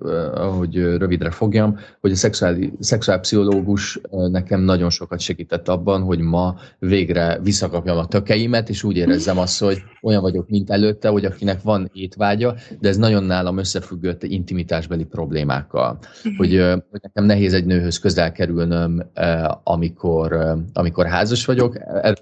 [0.58, 7.40] hogy rövidre fogjam, hogy a szexuális, szexuálpszichológus nekem nagyon sokat segített abban, hogy ma végre
[7.44, 11.90] visszakapjam a tökeimet, és úgy érezzem azt, hogy olyan vagyok, mint előtte, hogy akinek van
[11.94, 16.00] étvágya, de ez nagyon nálam összefüggött intimitásbeli problémákkal.
[16.38, 16.58] Hogy,
[16.90, 19.10] hogy nekem nehéz egy nőhöz közel kerülnöm,
[19.63, 21.77] amikor, amikor házas vagyok.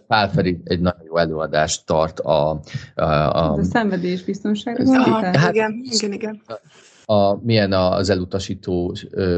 [0.07, 2.59] Pál Feri egy nagyon jó előadást tart a...
[2.95, 4.95] A, a, a szenvedésbiztonságról?
[5.33, 6.41] Hát, igen, igen, igen.
[7.05, 8.95] A, milyen az elutasító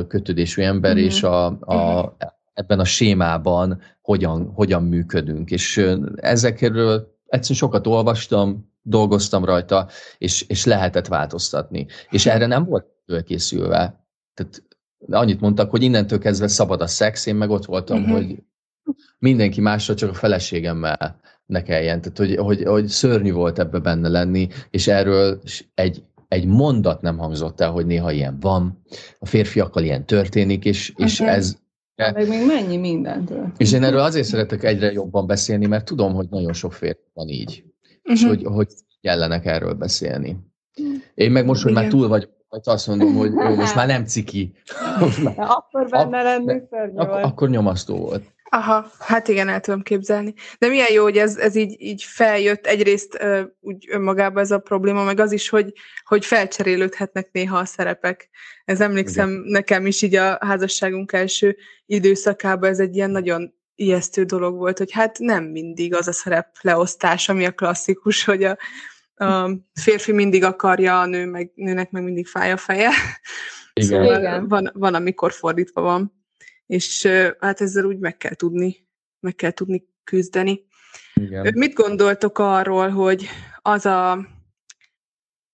[0.07, 1.05] kötődésű ember, uh-huh.
[1.05, 2.11] és a, a, uh-huh.
[2.53, 5.51] ebben a sémában hogyan, hogyan működünk.
[5.51, 11.85] És ezekről egyszerűen sokat olvastam, dolgoztam rajta, és, és lehetett változtatni.
[12.09, 14.05] És erre nem volt fölkészülve.
[14.33, 14.63] Tehát
[15.09, 18.15] annyit mondtak, hogy innentől kezdve szabad a szex, én meg ott voltam, uh-huh.
[18.15, 18.43] hogy
[19.19, 22.01] mindenki másra, csak a feleségemmel ne kelljen.
[22.01, 25.41] Tehát, hogy, hogy, hogy szörnyű volt ebbe benne lenni, és erről
[25.73, 28.81] egy, egy mondat nem hangzott el, hogy néha ilyen van,
[29.19, 31.33] a férfiakkal ilyen történik, és, és okay.
[31.33, 31.59] ez...
[31.95, 36.27] Meg még mennyi mindent És én erről azért szeretek egyre jobban beszélni, mert tudom, hogy
[36.29, 38.13] nagyon sok férfi van így, uh-huh.
[38.13, 38.67] és hogy, hogy
[39.01, 40.37] kellenek erről beszélni.
[41.13, 44.05] Én meg most, hogy már túl vagyok vagy azt mondom, hogy jó, most már nem
[44.05, 44.53] ciki.
[45.23, 47.23] már, akkor benne lenni szörnyű ak- volt.
[47.23, 48.23] Akkor nyomasztó volt.
[48.49, 50.33] Aha, hát igen, el tudom képzelni.
[50.59, 54.59] De milyen jó, hogy ez, ez így, így feljött egyrészt uh, úgy önmagában ez a
[54.59, 55.73] probléma, meg az is, hogy,
[56.05, 58.29] hogy felcserélődhetnek néha a szerepek.
[58.65, 59.43] Ez emlékszem igen.
[59.45, 64.91] nekem is így a házasságunk első időszakában ez egy ilyen nagyon ijesztő dolog volt, hogy
[64.91, 68.57] hát nem mindig az a szerep leosztás, ami a klasszikus, hogy a,
[69.21, 72.89] a férfi mindig akarja, a nő meg, nőnek meg mindig fáj a feje.
[73.73, 73.89] Igen.
[73.89, 74.47] Szóval Igen.
[74.47, 76.25] Van, van, amikor fordítva van.
[76.65, 77.05] És
[77.39, 78.87] hát ezzel úgy meg kell tudni,
[79.19, 80.65] meg kell tudni küzdeni.
[81.13, 81.53] Igen.
[81.55, 83.27] Mit gondoltok arról, hogy
[83.61, 84.11] az a,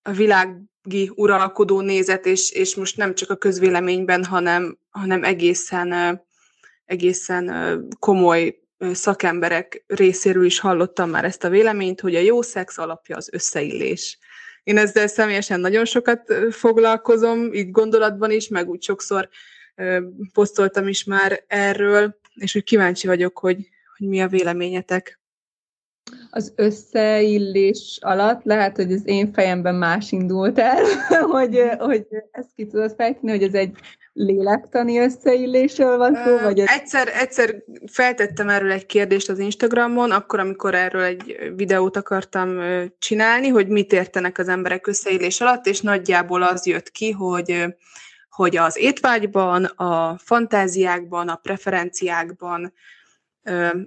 [0.02, 6.22] a világi uralkodó nézet, és, és most nem csak a közvéleményben, hanem, hanem egészen,
[6.86, 7.52] egészen
[8.00, 13.30] komoly szakemberek részéről is hallottam már ezt a véleményt, hogy a jó szex alapja az
[13.32, 14.18] összeillés.
[14.64, 19.30] Én ezzel személyesen nagyon sokat foglalkozom, így gondolatban is, meg úgy sokszor
[20.34, 25.20] posztoltam is már erről, és úgy kíváncsi vagyok, hogy, hogy mi a véleményetek.
[26.30, 30.84] Az összeillés alatt lehet, hogy az én fejemben más indult el,
[31.36, 33.78] hogy, hogy ezt ki tudod fejteni, hogy ez egy
[34.18, 36.38] lélektani összeillésről van szó?
[36.38, 36.68] Vagy ez...
[36.70, 37.56] egyszer, egyszer
[37.92, 42.60] feltettem erről egy kérdést az Instagramon, akkor, amikor erről egy videót akartam
[43.00, 47.66] csinálni, hogy mit értenek az emberek összeillés alatt, és nagyjából az jött ki, hogy
[48.30, 52.74] hogy az étvágyban, a fantáziákban, a preferenciákban,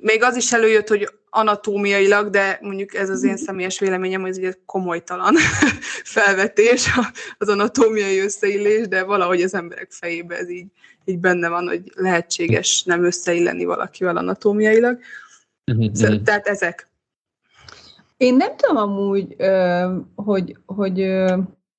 [0.01, 4.37] még az is előjött, hogy anatómiailag, de mondjuk ez az én személyes véleményem, hogy ez
[4.37, 5.35] egy komolytalan
[6.15, 6.91] felvetés,
[7.39, 10.67] az anatómiai összeillés, de valahogy az emberek fejébe ez így,
[11.05, 14.99] így benne van, hogy lehetséges nem összeilleni valakivel anatómiailag.
[15.93, 16.89] Szóval, tehát ezek.
[18.17, 19.37] Én nem tudom amúgy,
[20.15, 20.97] hogy, hogy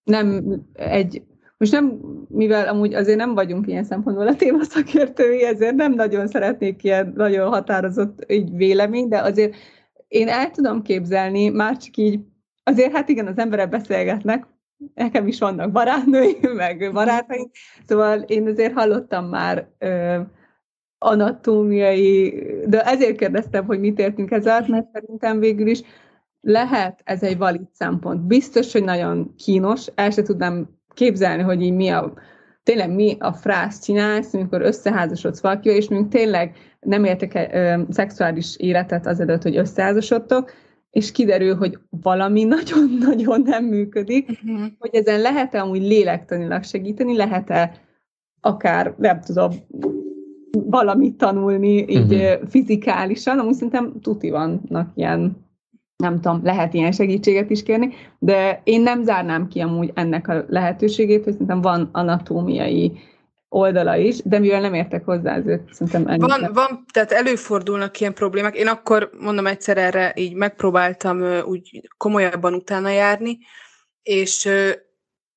[0.04, 1.22] nem egy
[1.62, 6.28] most nem, mivel amúgy azért nem vagyunk ilyen szempontból a téma szakértői, ezért nem nagyon
[6.28, 9.56] szeretnék ilyen nagyon határozott így vélemény, de azért
[10.08, 12.20] én el tudom képzelni, már csak így,
[12.64, 14.48] azért hát igen, az emberek beszélgetnek,
[14.94, 17.50] nekem is vannak barátnőim, meg barátaim,
[17.86, 20.20] szóval én azért hallottam már ö,
[20.98, 25.82] anatómiai, de ezért kérdeztem, hogy mit értünk ezzel, mert szerintem végül is
[26.42, 28.22] lehet ez egy valid szempont.
[28.22, 32.14] Biztos, hogy nagyon kínos, el se tudnám képzelni, hogy így mi a,
[32.64, 38.58] tényleg mi a frász csinálsz, amikor összeházasodsz valakivel, és mondjuk tényleg nem értek ö, szexuális
[38.58, 40.52] életet azelőtt, hogy összeházasodtok,
[40.92, 44.68] és kiderül, hogy valami nagyon-nagyon nem működik, uh-huh.
[44.80, 47.72] hogy ezen lehet-e amúgy lélektanilag segíteni, lehet-e
[48.42, 49.52] akár, nem tudom,
[50.52, 52.48] valamit tanulni így uh-huh.
[52.50, 55.50] fizikálisan, amúgy szerintem tuti vannak ilyen
[56.02, 60.46] nem tudom, lehet ilyen segítséget is kérni, de én nem zárnám ki amúgy ennek a
[60.48, 63.00] lehetőségét, hogy szerintem van anatómiai
[63.50, 66.28] oldala is, de mivel nem értek hozzá, ezért szerintem ennyi.
[66.28, 68.56] Van, van, tehát előfordulnak ilyen problémák.
[68.56, 73.38] Én akkor, mondom egyszer erre, így megpróbáltam úgy komolyabban utána járni,
[74.04, 74.50] és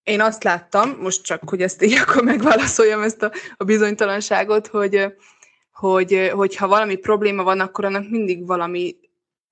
[0.02, 5.14] én azt láttam, most csak, hogy ezt így akkor megválaszoljam ezt a, a bizonytalanságot, hogy,
[5.72, 8.96] hogy, hogy ha valami probléma van, akkor annak mindig valami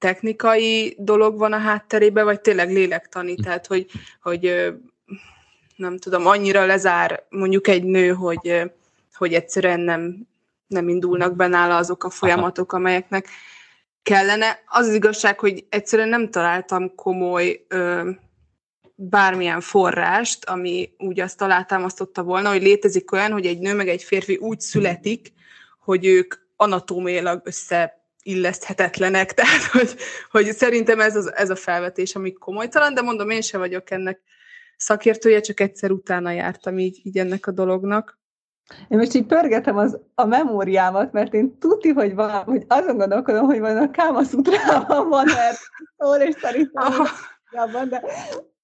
[0.03, 3.87] technikai dolog van a hátterében, vagy tényleg lélektani, tehát hogy,
[4.23, 4.73] hogy
[5.77, 8.63] nem tudom, annyira lezár mondjuk egy nő, hogy,
[9.15, 10.29] hogy egyszerűen nem,
[10.67, 13.29] nem indulnak be nála azok a folyamatok, amelyeknek
[14.03, 14.63] kellene.
[14.67, 18.11] Az az igazság, hogy egyszerűen nem találtam komoly ö,
[18.95, 24.03] bármilyen forrást, ami úgy azt alátámasztotta volna, hogy létezik olyan, hogy egy nő meg egy
[24.03, 25.33] férfi úgy születik,
[25.81, 27.43] hogy ők anatómiailag
[28.25, 29.97] összeilleszthetetlenek, tehát hogy,
[30.31, 34.21] hogy szerintem ez, az, ez a felvetés, ami komolytalan, de mondom, én sem vagyok ennek
[34.77, 38.21] szakértője, csak egyszer utána jártam így, így ennek a dolognak.
[38.89, 43.45] Én most így pörgetem az, a memóriámat, mert én tudti, hogy van, hogy azon gondolkodom,
[43.45, 45.59] hogy van a Kámaszutrában van, mert
[45.99, 46.93] szól, és szerintem
[47.73, 48.03] van, de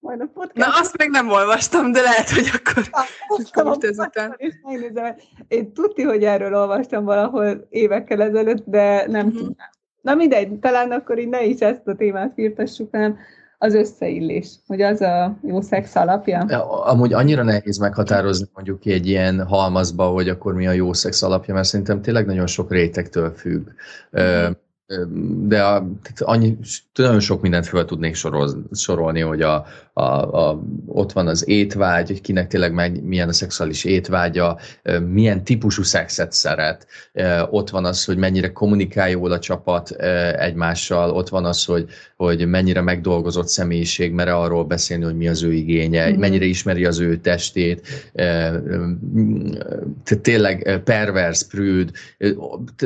[0.00, 0.54] majd a podcast...
[0.54, 4.34] Na, azt még nem olvastam, de lehet, hogy akkor, most ezután.
[4.36, 5.16] És megnézem,
[5.48, 9.40] én tudti, hogy erről olvastam valahol évekkel ezelőtt, de nem uh-huh.
[9.40, 9.70] tudnám.
[10.00, 13.18] Na mindegy, talán akkor így ne is ezt a témát firtassuk, hanem
[13.58, 16.38] az összeillés, hogy az a jó szex alapja?
[16.84, 21.54] Amúgy annyira nehéz meghatározni mondjuk egy ilyen halmazba, hogy akkor mi a jó szex alapja,
[21.54, 23.68] mert szerintem tényleg nagyon sok rétegtől függ.
[24.20, 24.52] Mm
[25.46, 25.86] de a,
[26.18, 26.58] annyi,
[26.94, 29.66] nagyon sok mindent fel tudnék sorol, sorolni, hogy a,
[29.98, 34.58] a, a, ott van az étvágy, hogy kinek tényleg meg, milyen a szexuális étvágya,
[35.08, 36.86] milyen típusú szexet szeret,
[37.50, 39.90] ott van az, hogy mennyire kommunikál jól a csapat
[40.38, 45.42] egymással, ott van az, hogy, hogy mennyire megdolgozott személyiség, mert arról beszélni, hogy mi az
[45.42, 46.18] ő igénye, mm-hmm.
[46.18, 47.86] mennyire ismeri az ő testét,
[50.22, 51.90] tényleg pervers, prűd,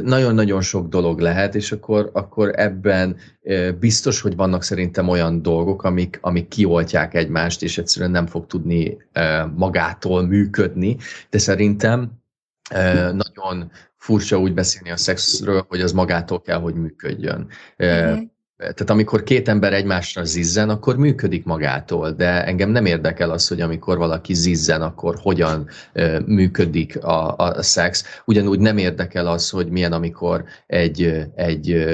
[0.02, 3.16] nagyon-nagyon sok dolog lehet, és akkor akkor, akkor ebben
[3.80, 8.96] biztos, hogy vannak szerintem olyan dolgok, amik, amik kioltják egymást, és egyszerűen nem fog tudni
[9.56, 10.96] magától működni,
[11.30, 12.10] de szerintem
[13.12, 17.46] nagyon furcsa úgy beszélni a szexről, hogy az magától kell, hogy működjön.
[17.84, 18.22] Mm-hmm.
[18.56, 23.60] Tehát amikor két ember egymásra zizzen, akkor működik magától, de engem nem érdekel az, hogy
[23.60, 25.68] amikor valaki zizzen, akkor hogyan
[26.26, 28.20] működik a, a szex.
[28.24, 31.86] Ugyanúgy nem érdekel az, hogy milyen, amikor egy, egy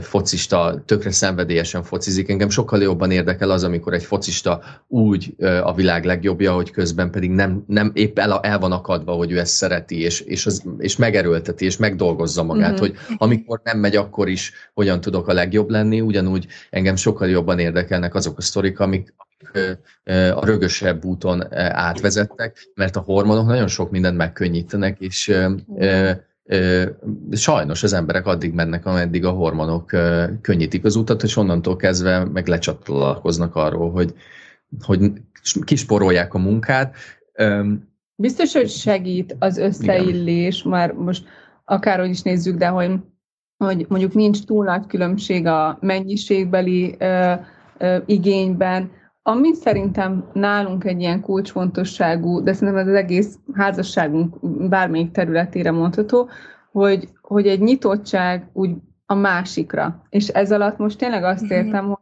[0.00, 2.28] focista tökre szenvedélyesen focizik.
[2.28, 7.30] Engem sokkal jobban érdekel az, amikor egy focista úgy a világ legjobbja, hogy közben pedig
[7.30, 10.96] nem, nem épp el, el van akadva, hogy ő ezt szereti, és, és, az, és
[10.96, 12.78] megerőlteti, és megdolgozza magát, mm-hmm.
[12.78, 16.00] hogy amikor nem megy, akkor is hogyan tudok a legjobb lenni.
[16.00, 19.14] Ugyanúgy engem sokkal jobban érdekelnek azok a sztorik, amik,
[20.34, 25.32] a rögösebb úton átvezettek, mert a hormonok nagyon sok mindent megkönnyítenek, és
[27.30, 29.86] sajnos az emberek addig mennek, ameddig a hormonok
[30.40, 34.14] könnyítik az utat, és onnantól kezdve meg lecsatlakoznak arról, hogy,
[34.80, 35.12] hogy
[35.64, 36.94] kisporolják a munkát.
[38.14, 40.70] Biztos, hogy segít az összeillés, Igen.
[40.70, 41.26] már most
[41.64, 42.92] akárhogy is nézzük, de hogy,
[43.56, 47.32] hogy mondjuk nincs túl nagy különbség a mennyiségbeli ö,
[47.78, 48.90] ö, igényben,
[49.28, 54.36] ami szerintem nálunk egy ilyen kulcsfontosságú, de szerintem ez az egész házasságunk
[54.68, 56.28] bármelyik területére mondható,
[56.72, 58.70] hogy, hogy egy nyitottság úgy
[59.06, 60.02] a másikra.
[60.08, 61.98] És ez alatt most tényleg azt értem, hogy,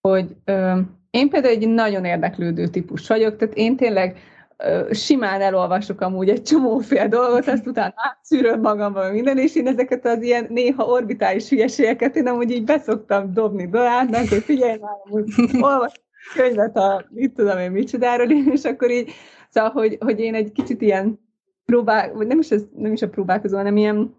[0.00, 0.78] hogy ö,
[1.10, 4.18] én például egy nagyon érdeklődő típus vagyok, tehát én tényleg
[4.56, 10.06] ö, simán elolvasok amúgy egy csomóféle dolgot, azt utána átszűröm magamban minden, és én ezeket
[10.06, 15.32] az ilyen néha orbitális hülyeségeket én amúgy így beszoktam dobni Doládnak, hogy figyelj már, amúgy
[15.60, 19.12] olvasok könyvet a mit tudom én micsodáról, és akkor így,
[19.48, 21.20] szóval, hogy, hogy én egy kicsit ilyen
[21.64, 24.14] próbál, vagy nem is, ez, nem is a próbálkozó, hanem ilyen,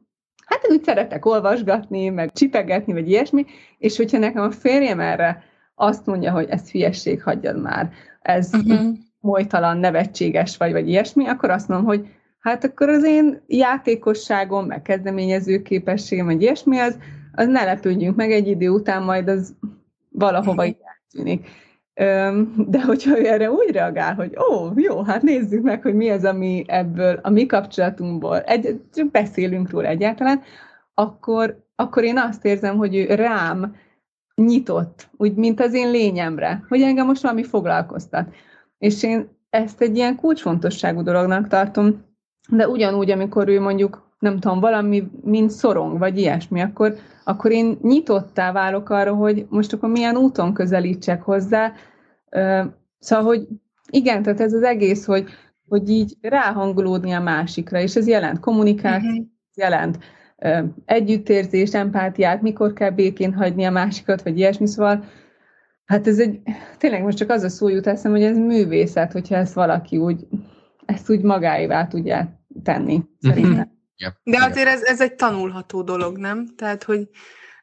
[0.46, 3.46] hát úgy szeretek olvasgatni, meg csipegetni, vagy ilyesmi,
[3.78, 5.43] és hogyha nekem a férjem erre
[5.76, 7.91] azt mondja, hogy ez hülyesség, hagyjad már,
[8.22, 8.98] ez uh-huh.
[9.20, 12.08] molytalan, nevetséges vagy, vagy ilyesmi, akkor azt mondom, hogy
[12.39, 16.98] hát akkor az én játékosságom, meg kezdeményező képességem, vagy ilyesmi, az,
[17.34, 19.56] az ne lepődjünk meg egy idő után, majd az
[20.10, 21.48] valahova így eltűnik.
[22.55, 26.23] De hogyha ő erre úgy reagál, hogy ó, jó, hát nézzük meg, hogy mi az,
[26.23, 30.41] ami ebből, a mi kapcsolatunkból, egy, csak beszélünk róla egyáltalán,
[30.93, 33.75] akkor, akkor én azt érzem, hogy ő rám
[34.36, 38.33] nyitott, úgy, mint az én lényemre, hogy engem most valami foglalkoztat.
[38.77, 42.05] És én ezt egy ilyen kulcsfontosságú dolognak tartom,
[42.49, 47.77] de ugyanúgy, amikor ő mondjuk, nem tudom, valami, mint szorong, vagy ilyesmi, akkor, akkor én
[47.82, 51.73] nyitottá válok arra, hogy most akkor milyen úton közelítsek hozzá.
[53.00, 53.48] Szóval, hogy
[53.89, 55.29] igen, tehát ez az egész, hogy
[55.67, 59.25] hogy így ráhangolódni a másikra, és ez jelent kommunikáció, uh-huh.
[59.56, 60.00] jelent
[60.85, 65.04] együttérzést, empátiát, mikor kell békén hagyni a másikat, vagy ilyesmi, szóval
[65.85, 66.42] hát ez egy,
[66.77, 70.27] tényleg most csak az a szó jut eszem, hogy ez művészet, hogyha ezt valaki úgy,
[70.85, 73.52] ezt úgy magáévá tudja tenni, szerintem.
[73.52, 73.75] Uh-huh.
[74.23, 76.56] De azért ez, ez egy tanulható dolog, nem?
[76.56, 77.10] Tehát, hogy,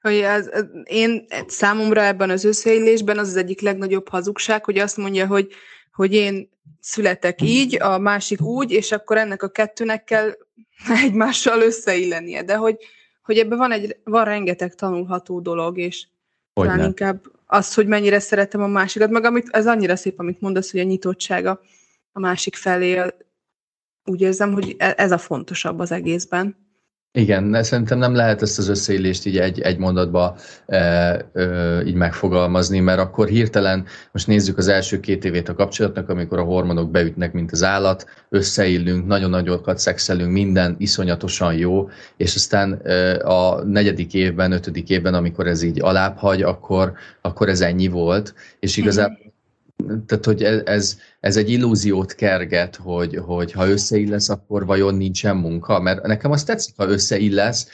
[0.00, 0.50] hogy ez,
[0.84, 5.52] én számomra ebben az összeillésben az az egyik legnagyobb hazugság, hogy azt mondja, hogy,
[5.92, 10.36] hogy én születek így, a másik úgy, és akkor ennek a kettőnek kell
[11.04, 12.42] egymással összeillenie.
[12.42, 12.76] De hogy,
[13.22, 16.06] hogy ebben van, egy, van rengeteg tanulható dolog, és
[16.54, 20.40] hogy talán inkább az, hogy mennyire szeretem a másikat, meg amit, ez annyira szép, amit
[20.40, 21.60] mondasz, hogy a nyitottsága
[22.12, 23.02] a másik felé
[24.04, 26.62] úgy érzem, hogy e- ez a fontosabb az egészben.
[27.16, 30.36] Igen, szerintem nem lehet ezt az összeillést így egy, egy mondatba
[30.66, 36.08] e, e, így megfogalmazni, mert akkor hirtelen, most nézzük az első két évét a kapcsolatnak,
[36.08, 42.34] amikor a hormonok beütnek, mint az állat, összeillünk, nagyon nagyokat szexelünk, minden iszonyatosan jó, és
[42.34, 47.60] aztán e, a negyedik évben, ötödik évben, amikor ez így alább hagy, akkor, akkor ez
[47.60, 49.23] ennyi volt, és igazából
[50.06, 55.80] tehát, hogy ez, ez egy illúziót kerget, hogy, hogy ha összeillesz, akkor vajon nincsen munka,
[55.80, 57.68] mert nekem azt tetszik, ha összeillesz,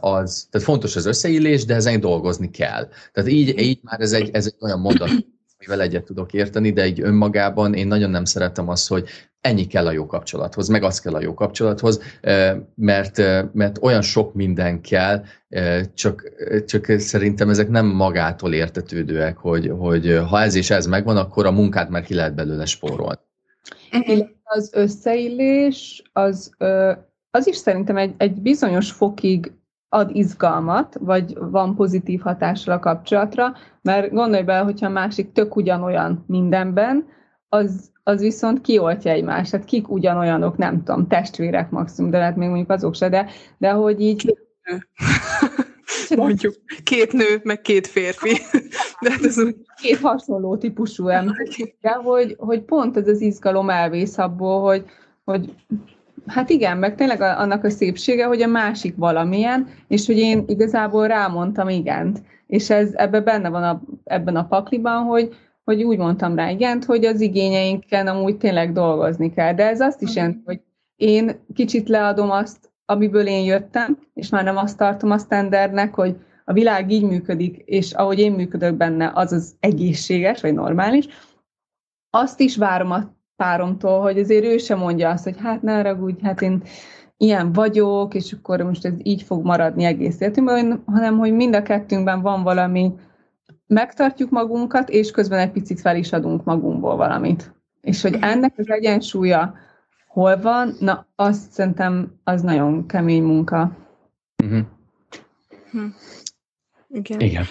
[0.00, 2.88] az, tehát fontos az összeillés, de ezen dolgozni kell.
[3.12, 5.10] Tehát így, így már ez egy, ez egy olyan mondat,
[5.58, 9.08] amivel egyet tudok érteni, de egy önmagában én nagyon nem szeretem azt, hogy
[9.40, 12.00] ennyi kell a jó kapcsolathoz, meg az kell a jó kapcsolathoz,
[12.74, 13.16] mert,
[13.52, 15.22] mert olyan sok minden kell,
[15.94, 16.32] csak,
[16.66, 21.52] csak szerintem ezek nem magától értetődőek, hogy, hogy ha ez és ez megvan, akkor a
[21.52, 23.18] munkát már ki lehet belőle spórolni.
[24.42, 26.54] Az összeillés, az,
[27.30, 29.52] az is szerintem egy, egy bizonyos fokig
[29.88, 35.56] ad izgalmat, vagy van pozitív hatással a kapcsolatra, mert gondolj bele, hogyha a másik tök
[35.56, 37.06] ugyanolyan mindenben,
[37.52, 39.50] az, az viszont kioltja egymást.
[39.50, 43.70] Hát kik ugyanolyanok, nem tudom, testvérek maximum, de lehet még mondjuk azok se, de, de
[43.70, 44.36] hogy így...
[46.16, 48.30] Mondjuk két nő, meg két férfi.
[49.00, 49.56] De hát ez úgy...
[49.82, 51.46] Két hasonló típusú ember.
[51.80, 54.84] De hogy, hogy pont ez az izgalom elvész abból, hogy,
[55.24, 55.54] hogy
[56.26, 61.06] Hát igen, meg tényleg annak a szépsége, hogy a másik valamilyen, és hogy én igazából
[61.06, 62.22] rámondtam igent.
[62.46, 65.34] És ez ebbe benne van a, ebben a pakliban, hogy,
[65.64, 69.54] hogy úgy mondtam rá igent, hogy az igényeinken amúgy tényleg dolgozni kell.
[69.54, 70.60] De ez azt is jelenti, hogy
[70.96, 76.16] én kicsit leadom azt, amiből én jöttem, és már nem azt tartom a standardnek, hogy
[76.44, 81.08] a világ így működik, és ahogy én működök benne, az az egészséges, vagy normális.
[82.10, 86.22] Azt is várom a páromtól, hogy azért ő sem mondja azt, hogy hát ne ragudj,
[86.22, 86.62] hát én
[87.16, 91.62] ilyen vagyok, és akkor most ez így fog maradni egész életünkben, hanem hogy mind a
[91.62, 92.92] kettőnkben van valami,
[93.70, 97.52] megtartjuk magunkat, és közben egy picit fel is adunk magunkból valamit.
[97.80, 99.54] És hogy ennek az egyensúlya
[100.06, 103.76] hol van, na azt szerintem az nagyon kemény munka.
[104.44, 104.66] Uh-huh.
[105.70, 105.86] Hm.
[106.88, 107.20] Igen.
[107.20, 107.44] Igen.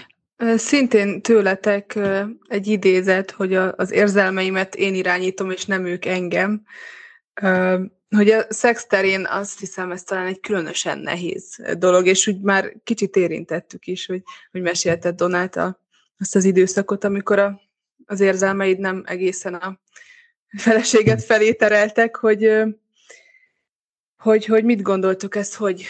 [0.55, 1.99] Szintén tőletek
[2.47, 6.63] egy idézet, hogy az érzelmeimet én irányítom, és nem ők engem.
[8.09, 12.73] Hogy a szex terén azt hiszem, ez talán egy különösen nehéz dolog, és úgy már
[12.83, 15.79] kicsit érintettük is, hogy, hogy mesélted Donát a,
[16.19, 17.61] azt az időszakot, amikor a,
[18.05, 19.79] az érzelmeid nem egészen a
[20.57, 22.63] feleséget felé tereltek, hogy,
[24.17, 25.85] hogy, hogy mit gondoltuk ezt, hogy,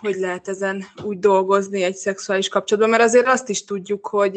[0.00, 4.34] hogy lehet ezen úgy dolgozni egy szexuális kapcsolatban, mert azért azt is tudjuk, hogy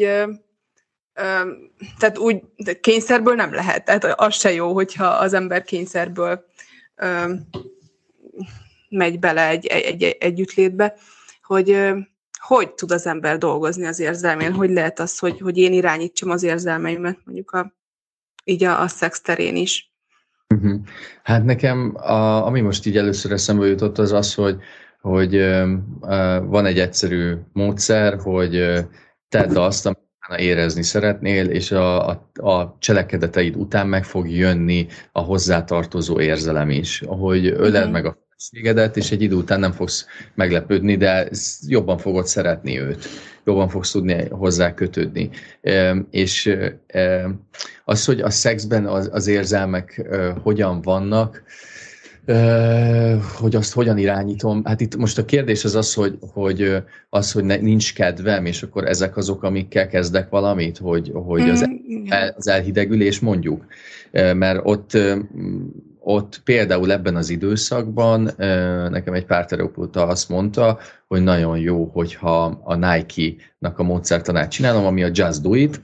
[1.98, 2.42] tehát úgy
[2.80, 6.44] kényszerből nem lehet, tehát az se jó, hogyha az ember kényszerből
[8.88, 10.94] megy bele egy, egy, egy együttlétbe,
[11.42, 11.94] hogy
[12.46, 16.42] hogy tud az ember dolgozni az érzelmén, hogy lehet az, hogy, hogy én irányítsam az
[16.42, 17.72] érzelmeimet, mondjuk a,
[18.44, 19.92] így a, a szex terén is.
[20.54, 20.80] Uh-huh.
[21.22, 24.56] Hát nekem, a, ami most így először eszembe jutott, az az, hogy
[25.00, 25.36] hogy
[26.44, 28.84] van egy egyszerű módszer, hogy
[29.28, 29.98] tedd azt, amit
[30.36, 37.02] érezni szeretnél, és a, a, a cselekedeteid után meg fog jönni a hozzátartozó érzelem is.
[37.02, 37.92] Ahogy öled mm.
[37.92, 41.28] meg a feleségedet, és egy idő után nem fogsz meglepődni, de
[41.66, 43.08] jobban fogod szeretni őt,
[43.44, 45.30] jobban fogsz tudni hozzá kötődni.
[46.10, 46.56] És
[47.84, 50.08] az, hogy a szexben az, az érzelmek
[50.42, 51.42] hogyan vannak,
[53.34, 54.64] hogy azt hogyan irányítom.
[54.64, 56.76] Hát itt most a kérdés az az, hogy, hogy
[57.10, 61.66] az, hogy ne, nincs kedvem, és akkor ezek azok, amikkel kezdek valamit, hogy, hogy az,
[61.68, 63.66] mm, el, az elhidegülés mondjuk.
[64.12, 64.98] Mert ott,
[66.04, 68.30] ott például ebben az időszakban
[68.90, 75.02] nekem egy párterapeuta azt mondta, hogy nagyon jó, hogyha a Nike a módszertanát csinálom, ami
[75.02, 75.80] a Just Do It.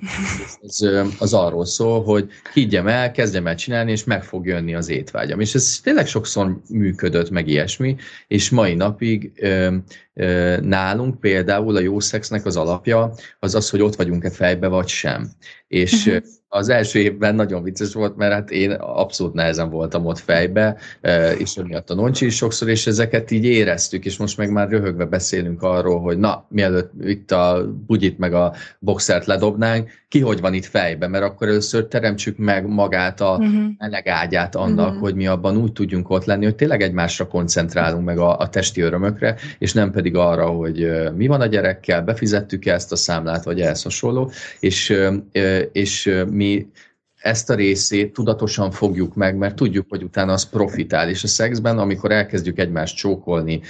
[0.62, 0.78] Ez,
[1.18, 5.40] az arról szól, hogy higgyem el, kezdjem el csinálni, és meg fog jönni az étvágyam.
[5.40, 7.96] És ez tényleg sokszor működött, meg ilyesmi,
[8.26, 9.32] és mai napig
[10.60, 15.30] nálunk például a jó szexnek az alapja az az, hogy ott vagyunk-e fejbe, vagy sem.
[15.68, 20.18] És uh-huh az első évben nagyon vicces volt, mert hát én abszolút nehezen voltam ott
[20.18, 24.50] fejbe, e, és emiatt a Noncsi is sokszor, és ezeket így éreztük, és most meg
[24.50, 30.20] már röhögve beszélünk arról, hogy na, mielőtt itt a bugyit meg a boxert ledobnánk, ki
[30.20, 33.64] hogy van itt fejbe, mert akkor először teremtsük meg magát a uh-huh.
[33.78, 35.00] meleg ágyát annak, uh-huh.
[35.00, 38.80] hogy mi abban úgy tudjunk ott lenni, hogy tényleg egymásra koncentrálunk meg a, a testi
[38.80, 43.44] örömökre, és nem pedig arra, hogy mi van a gyerekkel, befizettük -e ezt a számlát,
[43.44, 44.30] vagy ehhez hasonló,
[44.60, 44.96] és,
[45.72, 46.66] és mi
[47.20, 51.78] ezt a részét tudatosan fogjuk meg, mert tudjuk, hogy utána az profitál, és a szexben,
[51.78, 53.60] amikor elkezdjük egymást csókolni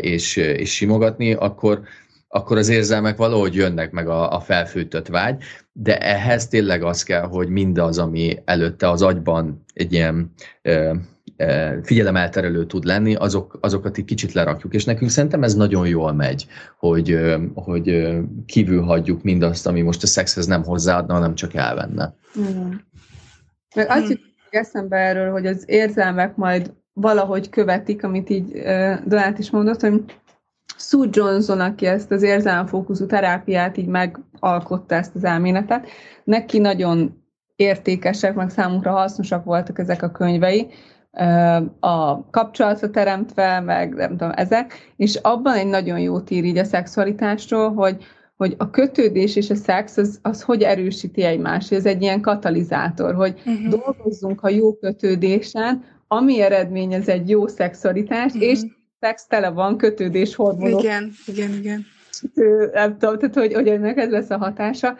[0.00, 1.80] és, és simogatni, akkor,
[2.28, 7.22] akkor az érzelmek valahogy jönnek meg a, a felfűtött vágy, de ehhez tényleg az kell,
[7.22, 10.94] hogy mindaz, ami előtte az agyban egy ilyen ö,
[11.36, 14.74] ö, figyelemelterelő tud lenni, azok, azokat egy kicsit lerakjuk.
[14.74, 16.46] És nekünk szerintem ez nagyon jól megy,
[16.78, 18.16] hogy, ö, hogy
[18.46, 22.14] kívül hagyjuk mindazt, ami most a szexhez nem hozzáadna, hanem csak elvenne.
[22.38, 22.70] Mm.
[23.74, 24.16] Meg azt hmm.
[24.50, 28.52] eszembe erről, hogy az érzelmek majd valahogy követik, amit így
[29.04, 30.04] Donát is mondott, hogy
[30.76, 35.88] Sue Johnson, aki ezt az érzelemfókuszú terápiát így megalkotta ezt az elméletet,
[36.24, 37.24] neki nagyon
[37.56, 40.66] értékesek, meg számunkra hasznosak voltak ezek a könyvei,
[41.80, 46.64] a kapcsolatra teremtve, meg nem tudom, ezek, és abban egy nagyon jó ír így a
[46.64, 48.04] szexualitásról, hogy,
[48.36, 53.14] hogy a kötődés és a szex az, az hogy erősíti egymást, ez egy ilyen katalizátor,
[53.14, 53.68] hogy uh-huh.
[53.68, 58.50] dolgozzunk a jó kötődésen, ami eredményez egy jó szexualitást, uh-huh.
[58.50, 58.60] és
[59.00, 60.82] szex tele van kötődés hormonok.
[60.82, 61.86] Igen, igen, igen.
[62.72, 64.96] Nem tudom, tehát hogy, hogy ennek ez lesz a hatása.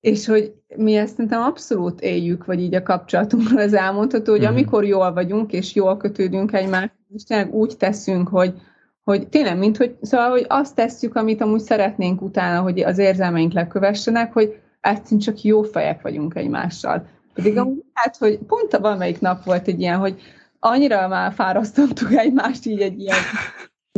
[0.00, 4.46] És hogy mi ezt szerintem abszolút éljük, vagy így a kapcsolatunkról az elmondható, hogy mm.
[4.46, 8.54] amikor jól vagyunk, és jól kötődünk egymáshoz, és tényleg úgy teszünk, hogy,
[9.02, 13.52] hogy tényleg, mint hogy, szóval, hogy azt tesszük, amit amúgy szeretnénk utána, hogy az érzelmeink
[13.52, 17.06] lekövessenek, hogy egyszerűen csak jó fejek vagyunk egymással.
[17.34, 20.20] Pedig amúgy hát, hogy pont a valamelyik nap volt egy ilyen, hogy
[20.64, 23.18] annyira már fárasztottuk egymást, így egy ilyen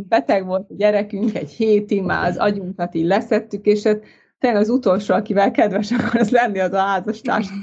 [0.09, 4.03] beteg volt a gyerekünk, egy hétig már az agyunkat így leszettük, és hát
[4.39, 7.49] tényleg az utolsó, akivel kedves akar az lenni, az a házastárs.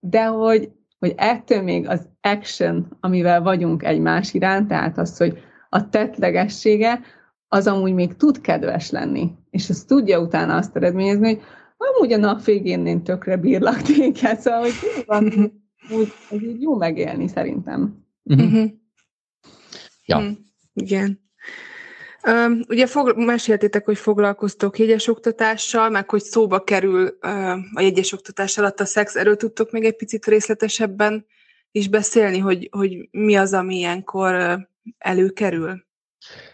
[0.00, 5.88] De hogy, hogy ettől még az action, amivel vagyunk egymás iránt, tehát az, hogy a
[5.88, 7.00] tettlegessége,
[7.48, 9.30] az amúgy még tud kedves lenni.
[9.50, 11.40] És ez tudja utána azt eredményezni, hogy
[11.76, 14.72] amúgy a nap végén én tökre bírlak téged, szóval, hogy
[15.06, 15.32] van,
[15.90, 18.04] úgy, ez így jó megélni szerintem.
[18.22, 18.70] Uh-huh.
[20.04, 20.18] Ja.
[20.18, 20.36] Uh-huh.
[20.72, 21.20] Igen.
[22.26, 28.12] Uh, ugye fog, meséltétek, hogy foglalkoztok jegyes oktatással, meg hogy szóba kerül uh, a jegyes
[28.12, 29.16] oktatás alatt a szex.
[29.16, 31.26] Erről tudtok még egy picit részletesebben
[31.70, 34.60] is beszélni, hogy, hogy mi az, ami ilyenkor uh,
[34.98, 35.88] előkerül?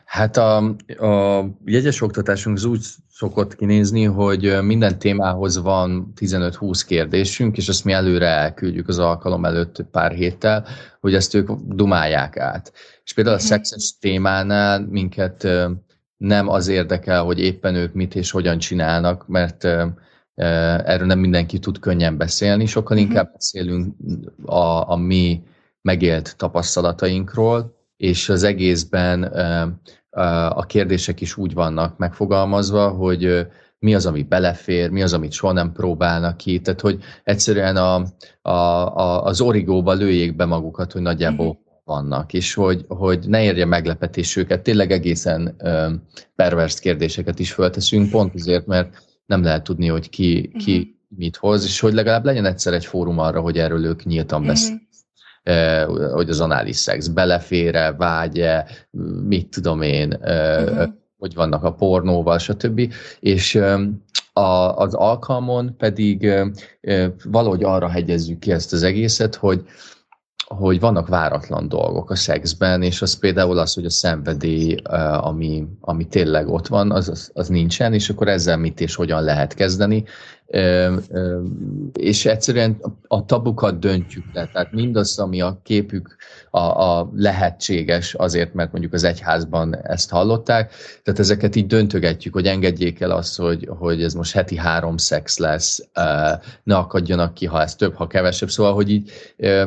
[0.06, 0.56] Hát a,
[0.98, 7.92] a jegyes oktatásunk úgy szokott kinézni, hogy minden témához van 15-20 kérdésünk, és ezt mi
[7.92, 10.66] előre elküldjük az alkalom előtt pár héttel,
[11.00, 12.72] hogy ezt ők dumálják át.
[13.04, 13.48] És például a mhm.
[13.48, 15.48] szexes témánál minket
[16.16, 19.64] nem az érdekel, hogy éppen ők mit és hogyan csinálnak, mert
[20.84, 23.06] erről nem mindenki tud könnyen beszélni, sokkal mhm.
[23.06, 23.94] inkább beszélünk
[24.44, 25.42] a, a mi
[25.82, 29.22] megélt tapasztalatainkról, és az egészben
[30.50, 33.46] a kérdések is úgy vannak megfogalmazva, hogy
[33.78, 37.94] mi az, ami belefér, mi az, amit soha nem próbálnak ki, tehát hogy egyszerűen a,
[38.42, 41.62] a, a, az origóba lőjék be magukat, hogy nagyjából uh-huh.
[41.84, 45.92] vannak, és hogy, hogy ne érje meglepetés őket, tényleg egészen ö,
[46.34, 51.18] pervers kérdéseket is fölteszünk, pont azért, mert nem lehet tudni, hogy ki, ki uh-huh.
[51.18, 54.54] mit hoz, és hogy legalább legyen egyszer egy fórum arra, hogy erről ők nyíltan uh-huh.
[56.12, 58.64] Hogy az anális szex belefére, vágye,
[59.24, 60.88] mit tudom én, uh-huh.
[61.18, 62.92] hogy vannak a pornóval, stb.
[63.20, 63.54] És
[64.32, 66.32] a, az alkalmon pedig
[67.24, 69.64] valahogy arra hegyezzük ki ezt az egészet, hogy
[70.46, 74.74] hogy vannak váratlan dolgok a szexben, és az például az, hogy a szenvedély,
[75.20, 79.22] ami, ami tényleg ott van, az, az, az nincsen, és akkor ezzel mit és hogyan
[79.22, 80.04] lehet kezdeni,
[81.92, 86.16] és egyszerűen a tabukat döntjük le, tehát mindaz, ami a képük
[86.56, 92.46] a, a lehetséges, azért, mert mondjuk az egyházban ezt hallották, tehát ezeket így döntögetjük, hogy
[92.46, 95.88] engedjék el azt, hogy, hogy ez most heti három szex lesz,
[96.62, 99.10] ne akadjanak ki, ha ez több, ha kevesebb, szóval, hogy így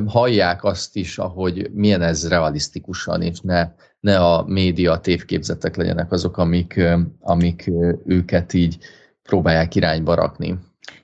[0.05, 6.37] hallják azt is, ahogy milyen ez realisztikusan, és ne, ne a média tévképzetek legyenek azok,
[6.37, 6.81] amik,
[7.19, 7.71] amik
[8.05, 8.77] őket így
[9.23, 10.59] próbálják irányba rakni.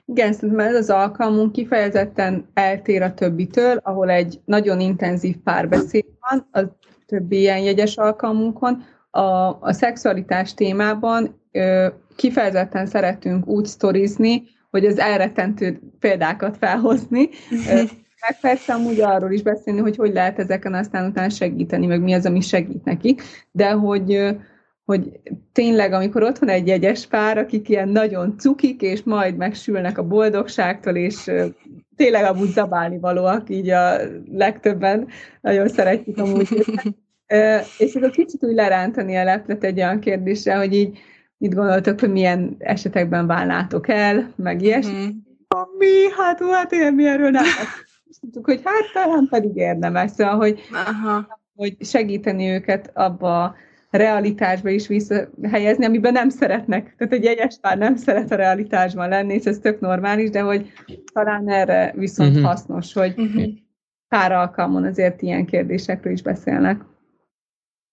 [0.06, 6.48] Igen, szerintem ez az alkalmunk kifejezetten eltér a többitől, ahol egy nagyon intenzív párbeszéd van,
[6.52, 6.76] a
[7.06, 8.84] többi ilyen jegyes alkalmunkon.
[9.10, 9.20] A,
[9.60, 11.86] a szexualitás témában ö,
[12.16, 17.28] kifejezetten szeretünk úgy sztorizni, hogy az elretentő példákat felhozni,
[18.26, 22.12] meg persze amúgy arról is beszélni, hogy hogy lehet ezeken aztán utána segíteni, meg mi
[22.12, 24.36] az, ami segít nekik, de hogy
[24.86, 25.20] hogy
[25.52, 30.06] tényleg, amikor ott van egy jegyes pár, akik ilyen nagyon cukik, és majd megsülnek a
[30.06, 31.30] boldogságtól, és
[31.96, 33.96] tényleg amúgy zabálni valóak, így a
[34.32, 35.08] legtöbben
[35.40, 36.48] nagyon szeretjük amúgy.
[37.78, 40.98] és akkor kicsit úgy lerántani a leplet egy olyan kérdésre, hogy így
[41.36, 44.92] mit gondoltok, hogy milyen esetekben válnátok el, meg ilyesmi.
[44.92, 45.08] Mm-hmm.
[45.78, 46.10] Mi?
[46.16, 47.44] Hát, hát én mi erről nem
[48.20, 51.40] tudtuk, hogy hát talán pedig érdemes, szóval, hogy, Aha.
[51.54, 53.54] hogy segíteni őket abba
[53.90, 56.94] realitásba is visszahelyezni, amiben nem szeretnek.
[56.98, 60.72] Tehát egy egyes pár nem szeret a realitásban lenni, és ez tök normális, de hogy
[61.12, 62.46] talán erre viszont uh-huh.
[62.46, 63.44] hasznos, hogy uh-huh.
[64.08, 66.80] pár alkalmon azért ilyen kérdésekről is beszélnek.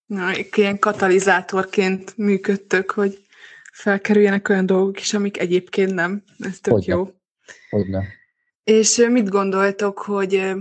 [0.06, 3.18] Na, ilyen katalizátorként működtök, hogy
[3.72, 6.24] felkerüljenek olyan dolgok is, amik egyébként nem.
[6.40, 6.94] Ez tök Hogyne.
[6.94, 7.10] jó.
[7.70, 8.04] Hogyne.
[8.64, 10.54] És mit gondoltok, hogy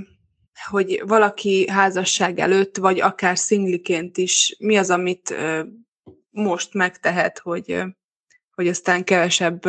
[0.70, 5.34] hogy valaki házasság előtt, vagy akár szingliként is, mi az, amit
[6.30, 7.82] most megtehet, hogy,
[8.54, 9.62] hogy aztán kevesebb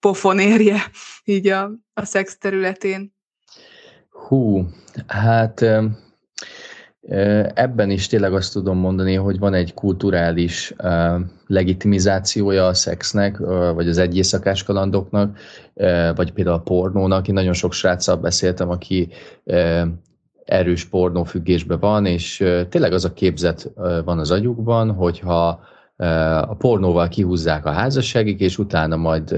[0.00, 0.80] pofon érje
[1.24, 3.14] így a, a szex területén?
[4.10, 4.66] Hú,
[5.06, 5.64] hát
[7.54, 10.74] ebben is tényleg azt tudom mondani, hogy van egy kulturális
[11.46, 13.36] legitimizációja a szexnek,
[13.74, 15.38] vagy az egyészakás kalandoknak,
[16.14, 17.28] vagy például a pornónak.
[17.28, 19.08] Én nagyon sok sráccal beszéltem, aki
[20.44, 23.70] erős pornófüggésben van, és tényleg az a képzet
[24.04, 25.60] van az agyukban, hogyha
[26.40, 29.32] a pornóval kihúzzák a házasságig, és utána majd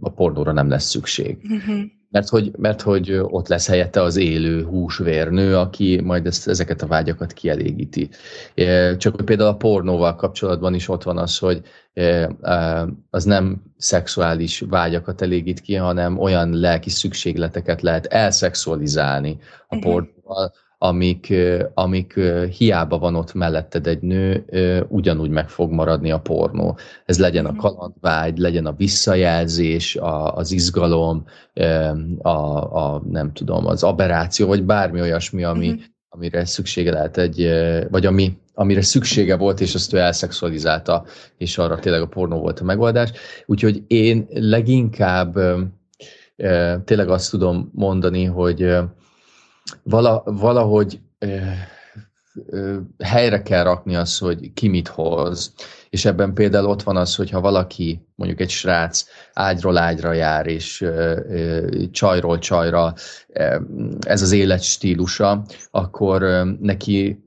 [0.00, 1.38] a pornóra nem lesz szükség.
[1.42, 1.80] Uh-huh.
[2.10, 6.86] Mert hogy, mert hogy ott lesz helyette az élő húsvérnő, aki majd ezt, ezeket a
[6.86, 8.08] vágyakat kielégíti.
[8.96, 11.60] Csak hogy például a pornóval kapcsolatban is ott van az, hogy
[13.10, 19.38] az nem szexuális vágyakat elégít ki, hanem olyan lelki szükségleteket lehet elszexualizálni
[19.68, 19.92] a uh-huh.
[20.30, 20.52] Pornóval,
[20.82, 21.34] amik,
[21.74, 22.20] amik
[22.58, 24.44] hiába van ott melletted egy nő,
[24.88, 26.78] ugyanúgy meg fog maradni a pornó.
[27.04, 27.58] Ez legyen a mhm.
[27.58, 31.24] kalandvágy, legyen a visszajelzés, a, az izgalom,
[32.18, 35.82] a, a, nem tudom, az aberráció, vagy bármi olyasmi, ami, uh-huh.
[36.08, 37.50] amire szüksége lehet egy,
[37.90, 41.04] vagy ami, amire szüksége volt, és azt ő elszexualizálta,
[41.36, 43.12] és arra tényleg a pornó volt a megoldás.
[43.46, 45.38] Úgyhogy én leginkább
[46.84, 48.76] tényleg azt tudom mondani, hogy
[49.82, 51.00] vala, valahogy
[52.98, 55.54] helyre kell rakni az, hogy ki mit hoz.
[55.90, 60.46] És ebben például ott van az, hogy ha valaki, mondjuk egy srác ágyról ágyra jár,
[60.46, 60.86] és
[61.90, 62.94] csajról csajra
[64.00, 67.24] ez az életstílusa, akkor neki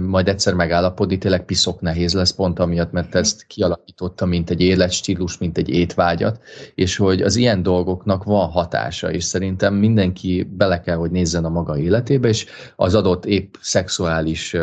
[0.00, 5.38] majd egyszer megállapodni, tényleg piszok nehéz lesz pont amiatt, mert ezt kialakította, mint egy életstílus,
[5.38, 6.40] mint egy étvágyat,
[6.74, 11.48] és hogy az ilyen dolgoknak van hatása, és szerintem mindenki bele kell, hogy nézzen a
[11.48, 12.46] maga életébe, és
[12.76, 14.56] az adott épp szexuális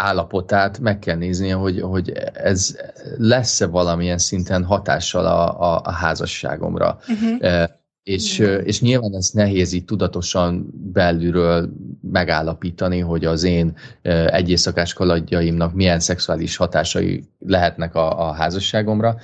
[0.00, 2.76] állapotát meg kell néznie, hogy, hogy ez
[3.18, 6.98] lesz-e valamilyen szinten hatással a, a, a házasságomra.
[7.08, 7.68] Uh-huh.
[8.02, 11.70] És, és nyilván ez nehéz így tudatosan belülről
[12.02, 13.76] megállapítani, hogy az én
[14.26, 19.16] egy éjszakás kaladjaimnak milyen szexuális hatásai lehetnek a, a házasságomra,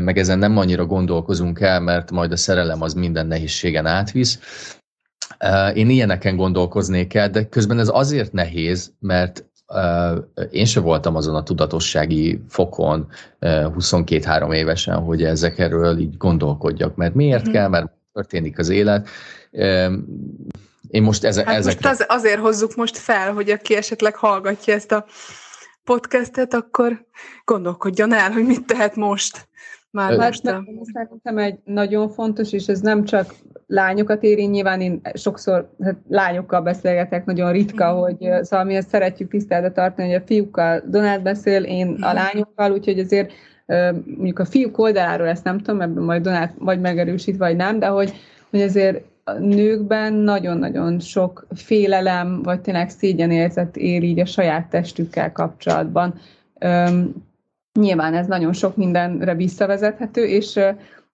[0.00, 4.38] meg ezen nem annyira gondolkozunk el, mert majd a szerelem az minden nehézségen átvisz.
[5.74, 9.44] Én ilyeneken gondolkoznék el, de közben ez azért nehéz, mert
[10.50, 13.08] én se voltam azon a tudatossági fokon
[13.40, 17.52] 22-3 évesen, hogy ezekről így gondolkodjak, mert miért mm.
[17.52, 19.08] kell, mert történik az élet.
[20.88, 21.88] Én most eze, hát ezekre...
[21.88, 25.04] most az, azért hozzuk most fel, hogy aki esetleg hallgatja ezt a
[25.84, 27.06] podcastet, akkor
[27.44, 29.48] gondolkodjon el, hogy mit tehet most.
[29.94, 30.34] Már hát
[30.92, 33.34] szerintem egy nagyon fontos, és ez nem csak
[33.66, 37.96] lányokat éri, nyilván én sokszor hát lányokkal beszélgetek, nagyon ritka, mm.
[37.96, 42.02] hogy szóval mi ezt szeretjük tiszteletbe tartani, hogy a fiúkkal Donát beszél, én mm.
[42.02, 43.32] a lányokkal, úgyhogy azért
[44.04, 47.86] mondjuk a fiúk oldaláról ezt nem tudom, ebben majd Donát vagy megerősít, vagy nem, de
[47.86, 48.12] hogy,
[48.50, 55.32] hogy azért a nőkben nagyon-nagyon sok félelem, vagy tényleg szégyenérzet ér így a saját testükkel
[55.32, 56.14] kapcsolatban.
[56.60, 57.14] Üm,
[57.80, 60.60] nyilván ez nagyon sok mindenre visszavezethető, és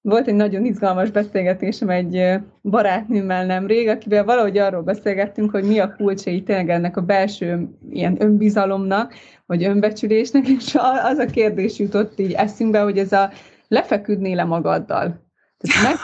[0.03, 5.95] volt egy nagyon izgalmas beszélgetésem egy barátnőmmel nemrég, akivel valahogy arról beszélgettünk, hogy mi a
[5.97, 9.15] kulcsa tényleg ennek a belső ilyen önbizalomnak,
[9.47, 13.31] vagy önbecsülésnek, és az a kérdés jutott így eszünkbe, hogy ez a
[13.69, 15.25] lefeküdnél le magaddal.
[15.59, 15.97] Tehát meg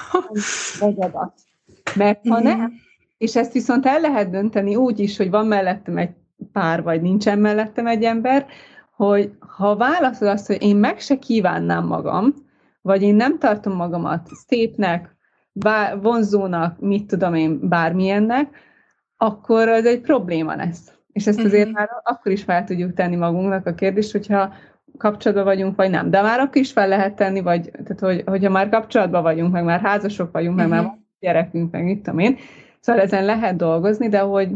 [1.94, 2.72] Mert ha nem,
[3.18, 6.10] és ezt viszont el lehet dönteni úgy is, hogy van mellettem egy
[6.52, 8.46] pár, vagy nincsen mellettem egy ember,
[8.96, 12.34] hogy ha válaszol azt, hogy én meg se kívánnám magam,
[12.82, 15.16] vagy én nem tartom magamat szépnek,
[15.52, 18.48] bár, vonzónak, mit tudom én, bármilyennek,
[19.16, 20.92] akkor az egy probléma lesz.
[21.12, 21.78] És ezt azért uh-huh.
[21.78, 24.54] már akkor is fel tudjuk tenni magunknak a kérdést, hogyha
[24.98, 26.10] kapcsolatban vagyunk, vagy nem.
[26.10, 29.64] De már akkor is fel lehet tenni, vagy, tehát hogy, hogyha már kapcsolatban vagyunk, meg
[29.64, 30.70] már házasok vagyunk, uh-huh.
[30.70, 31.00] meg már mhm.
[31.20, 32.36] gyerekünk, meg mit tudom én.
[32.80, 34.50] Szóval ezen lehet dolgozni, de hogy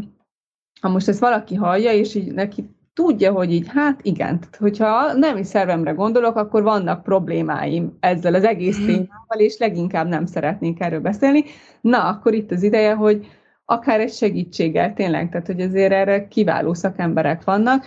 [0.81, 5.13] ha most ezt valaki hallja, és így neki tudja, hogy így, hát igen, tehát hogyha
[5.13, 8.85] nem is szervemre gondolok, akkor vannak problémáim ezzel az egész mhm.
[8.85, 11.43] témával, és leginkább nem szeretnénk erről beszélni.
[11.81, 13.27] Na, akkor itt az ideje, hogy
[13.65, 17.85] akár egy segítséggel tényleg, tehát hogy azért erre kiváló szakemberek vannak,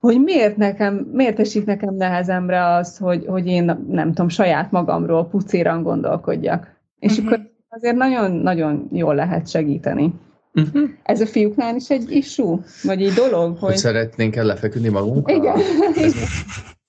[0.00, 5.28] hogy miért, nekem, miért esik nekem nehezemre az, hogy, hogy én nem tudom, saját magamról
[5.28, 6.76] pucéran gondolkodjak.
[6.98, 7.26] És uh-huh.
[7.26, 10.14] akkor azért nagyon-nagyon jól lehet segíteni.
[10.54, 10.90] Uh-huh.
[11.02, 12.58] Ez a fiúknál is egy issue?
[12.82, 13.58] Vagy egy dolog?
[13.58, 15.34] Hogy, hogy szeretnénk el lefeküdni magunkkal?
[15.36, 15.56] Igen.
[15.96, 16.14] Ez,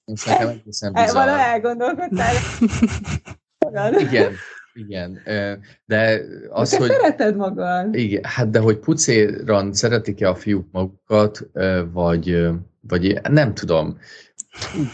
[0.06, 1.14] ez nekem egészen bizarr.
[1.14, 2.34] Vala elgondolkodtál.
[4.00, 4.32] igen,
[4.74, 5.20] igen.
[5.86, 6.90] De az, te hogy...
[6.90, 7.96] szereted magad.
[7.96, 11.50] Igen, hát de hogy pucéran szeretik-e a fiúk magukat,
[11.92, 12.50] vagy,
[12.82, 13.98] vagy nem tudom.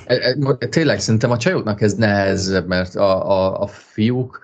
[0.06, 4.40] E, e, tényleg szerintem a csajoknak ez nehezebb, mert a, a, a fiúk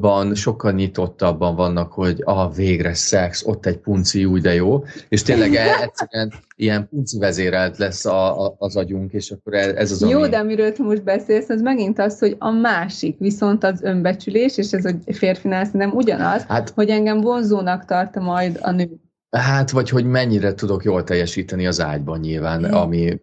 [0.00, 5.22] ban sokkal nyitottabban vannak, hogy a végre szex, ott egy punci, úgy de jó, és
[5.22, 9.90] tényleg e- egyszerűen ilyen punci vezérelt lesz a, a, az agyunk, és akkor e- ez
[9.90, 10.28] az, Jó, ami...
[10.28, 14.72] de amiről te most beszélsz, az megint az, hogy a másik, viszont az önbecsülés, és
[14.72, 18.88] ez a férfinál nem ugyanaz, hát, hogy engem vonzónak tart majd a nő.
[19.30, 23.20] Hát, vagy hogy mennyire tudok jól teljesíteni az ágyban nyilván, ami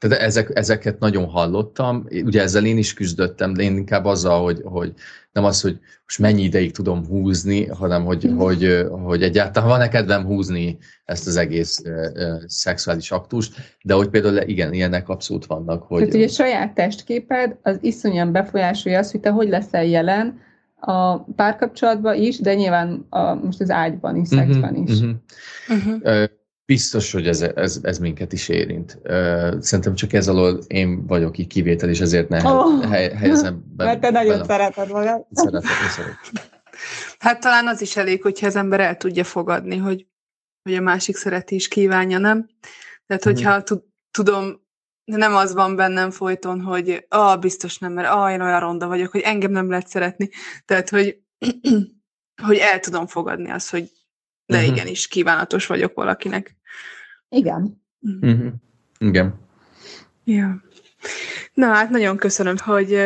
[0.00, 4.60] tehát ezek, ezeket nagyon hallottam, ugye ezzel én is küzdöttem, de én inkább azzal, hogy,
[4.64, 4.92] hogy
[5.32, 8.36] nem az, hogy most mennyi ideig tudom húzni, hanem hogy, mm.
[8.36, 14.36] hogy, hogy egyáltalán van-e kedvem húzni ezt az egész uh, szexuális aktust, de hogy például
[14.36, 15.82] igen, ilyenek abszolút vannak.
[15.82, 15.98] Hogy...
[15.98, 20.40] Tehát ugye a saját testképed az iszonyan befolyásolja azt, hogy te hogy leszel jelen
[20.80, 25.00] a párkapcsolatban is, de nyilván a, most az ágyban is, mhm, szexben is.
[25.00, 25.16] Uh-huh.
[25.68, 26.30] Uh-huh.
[26.70, 28.98] Biztos, hogy ez, ez, ez minket is érint.
[29.60, 32.84] Szerintem csak ez alól én vagyok így kivétel, és ezért ne oh.
[32.84, 33.84] hely, helyezem be.
[33.84, 35.26] Mert te nagyon szereted magad.
[35.32, 36.44] Szeretem, szeretem.
[37.18, 40.06] Hát talán az is elég, hogyha az ember el tudja fogadni, hogy,
[40.62, 42.48] hogy a másik szereti is kívánja, nem?
[43.06, 43.34] Tehát, mhm.
[43.34, 43.78] hogyha hmm.
[44.10, 44.60] tudom,
[45.04, 49.10] nem az van bennem folyton, hogy ah, biztos nem, mert ah, én olyan ronda vagyok,
[49.10, 50.28] hogy engem nem lehet szeretni.
[50.64, 51.18] Tehát, hogy,
[52.46, 53.90] hogy el tudom fogadni azt, hogy
[54.50, 54.72] de uh-huh.
[54.72, 56.56] igenis kívánatos vagyok valakinek.
[57.30, 57.82] Igen.
[58.22, 58.52] Uh-huh.
[58.98, 59.34] Igen.
[60.24, 60.62] Ja.
[61.54, 63.00] Na hát nagyon köszönöm, hogy,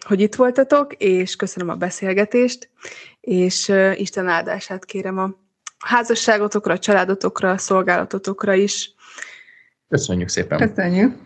[0.00, 2.70] hogy itt voltatok, és köszönöm a beszélgetést,
[3.20, 5.34] és Isten áldását kérem a
[5.78, 8.94] házasságotokra, a családotokra, a szolgálatotokra is.
[9.88, 10.68] Köszönjük szépen.
[10.68, 11.16] Köszönjük.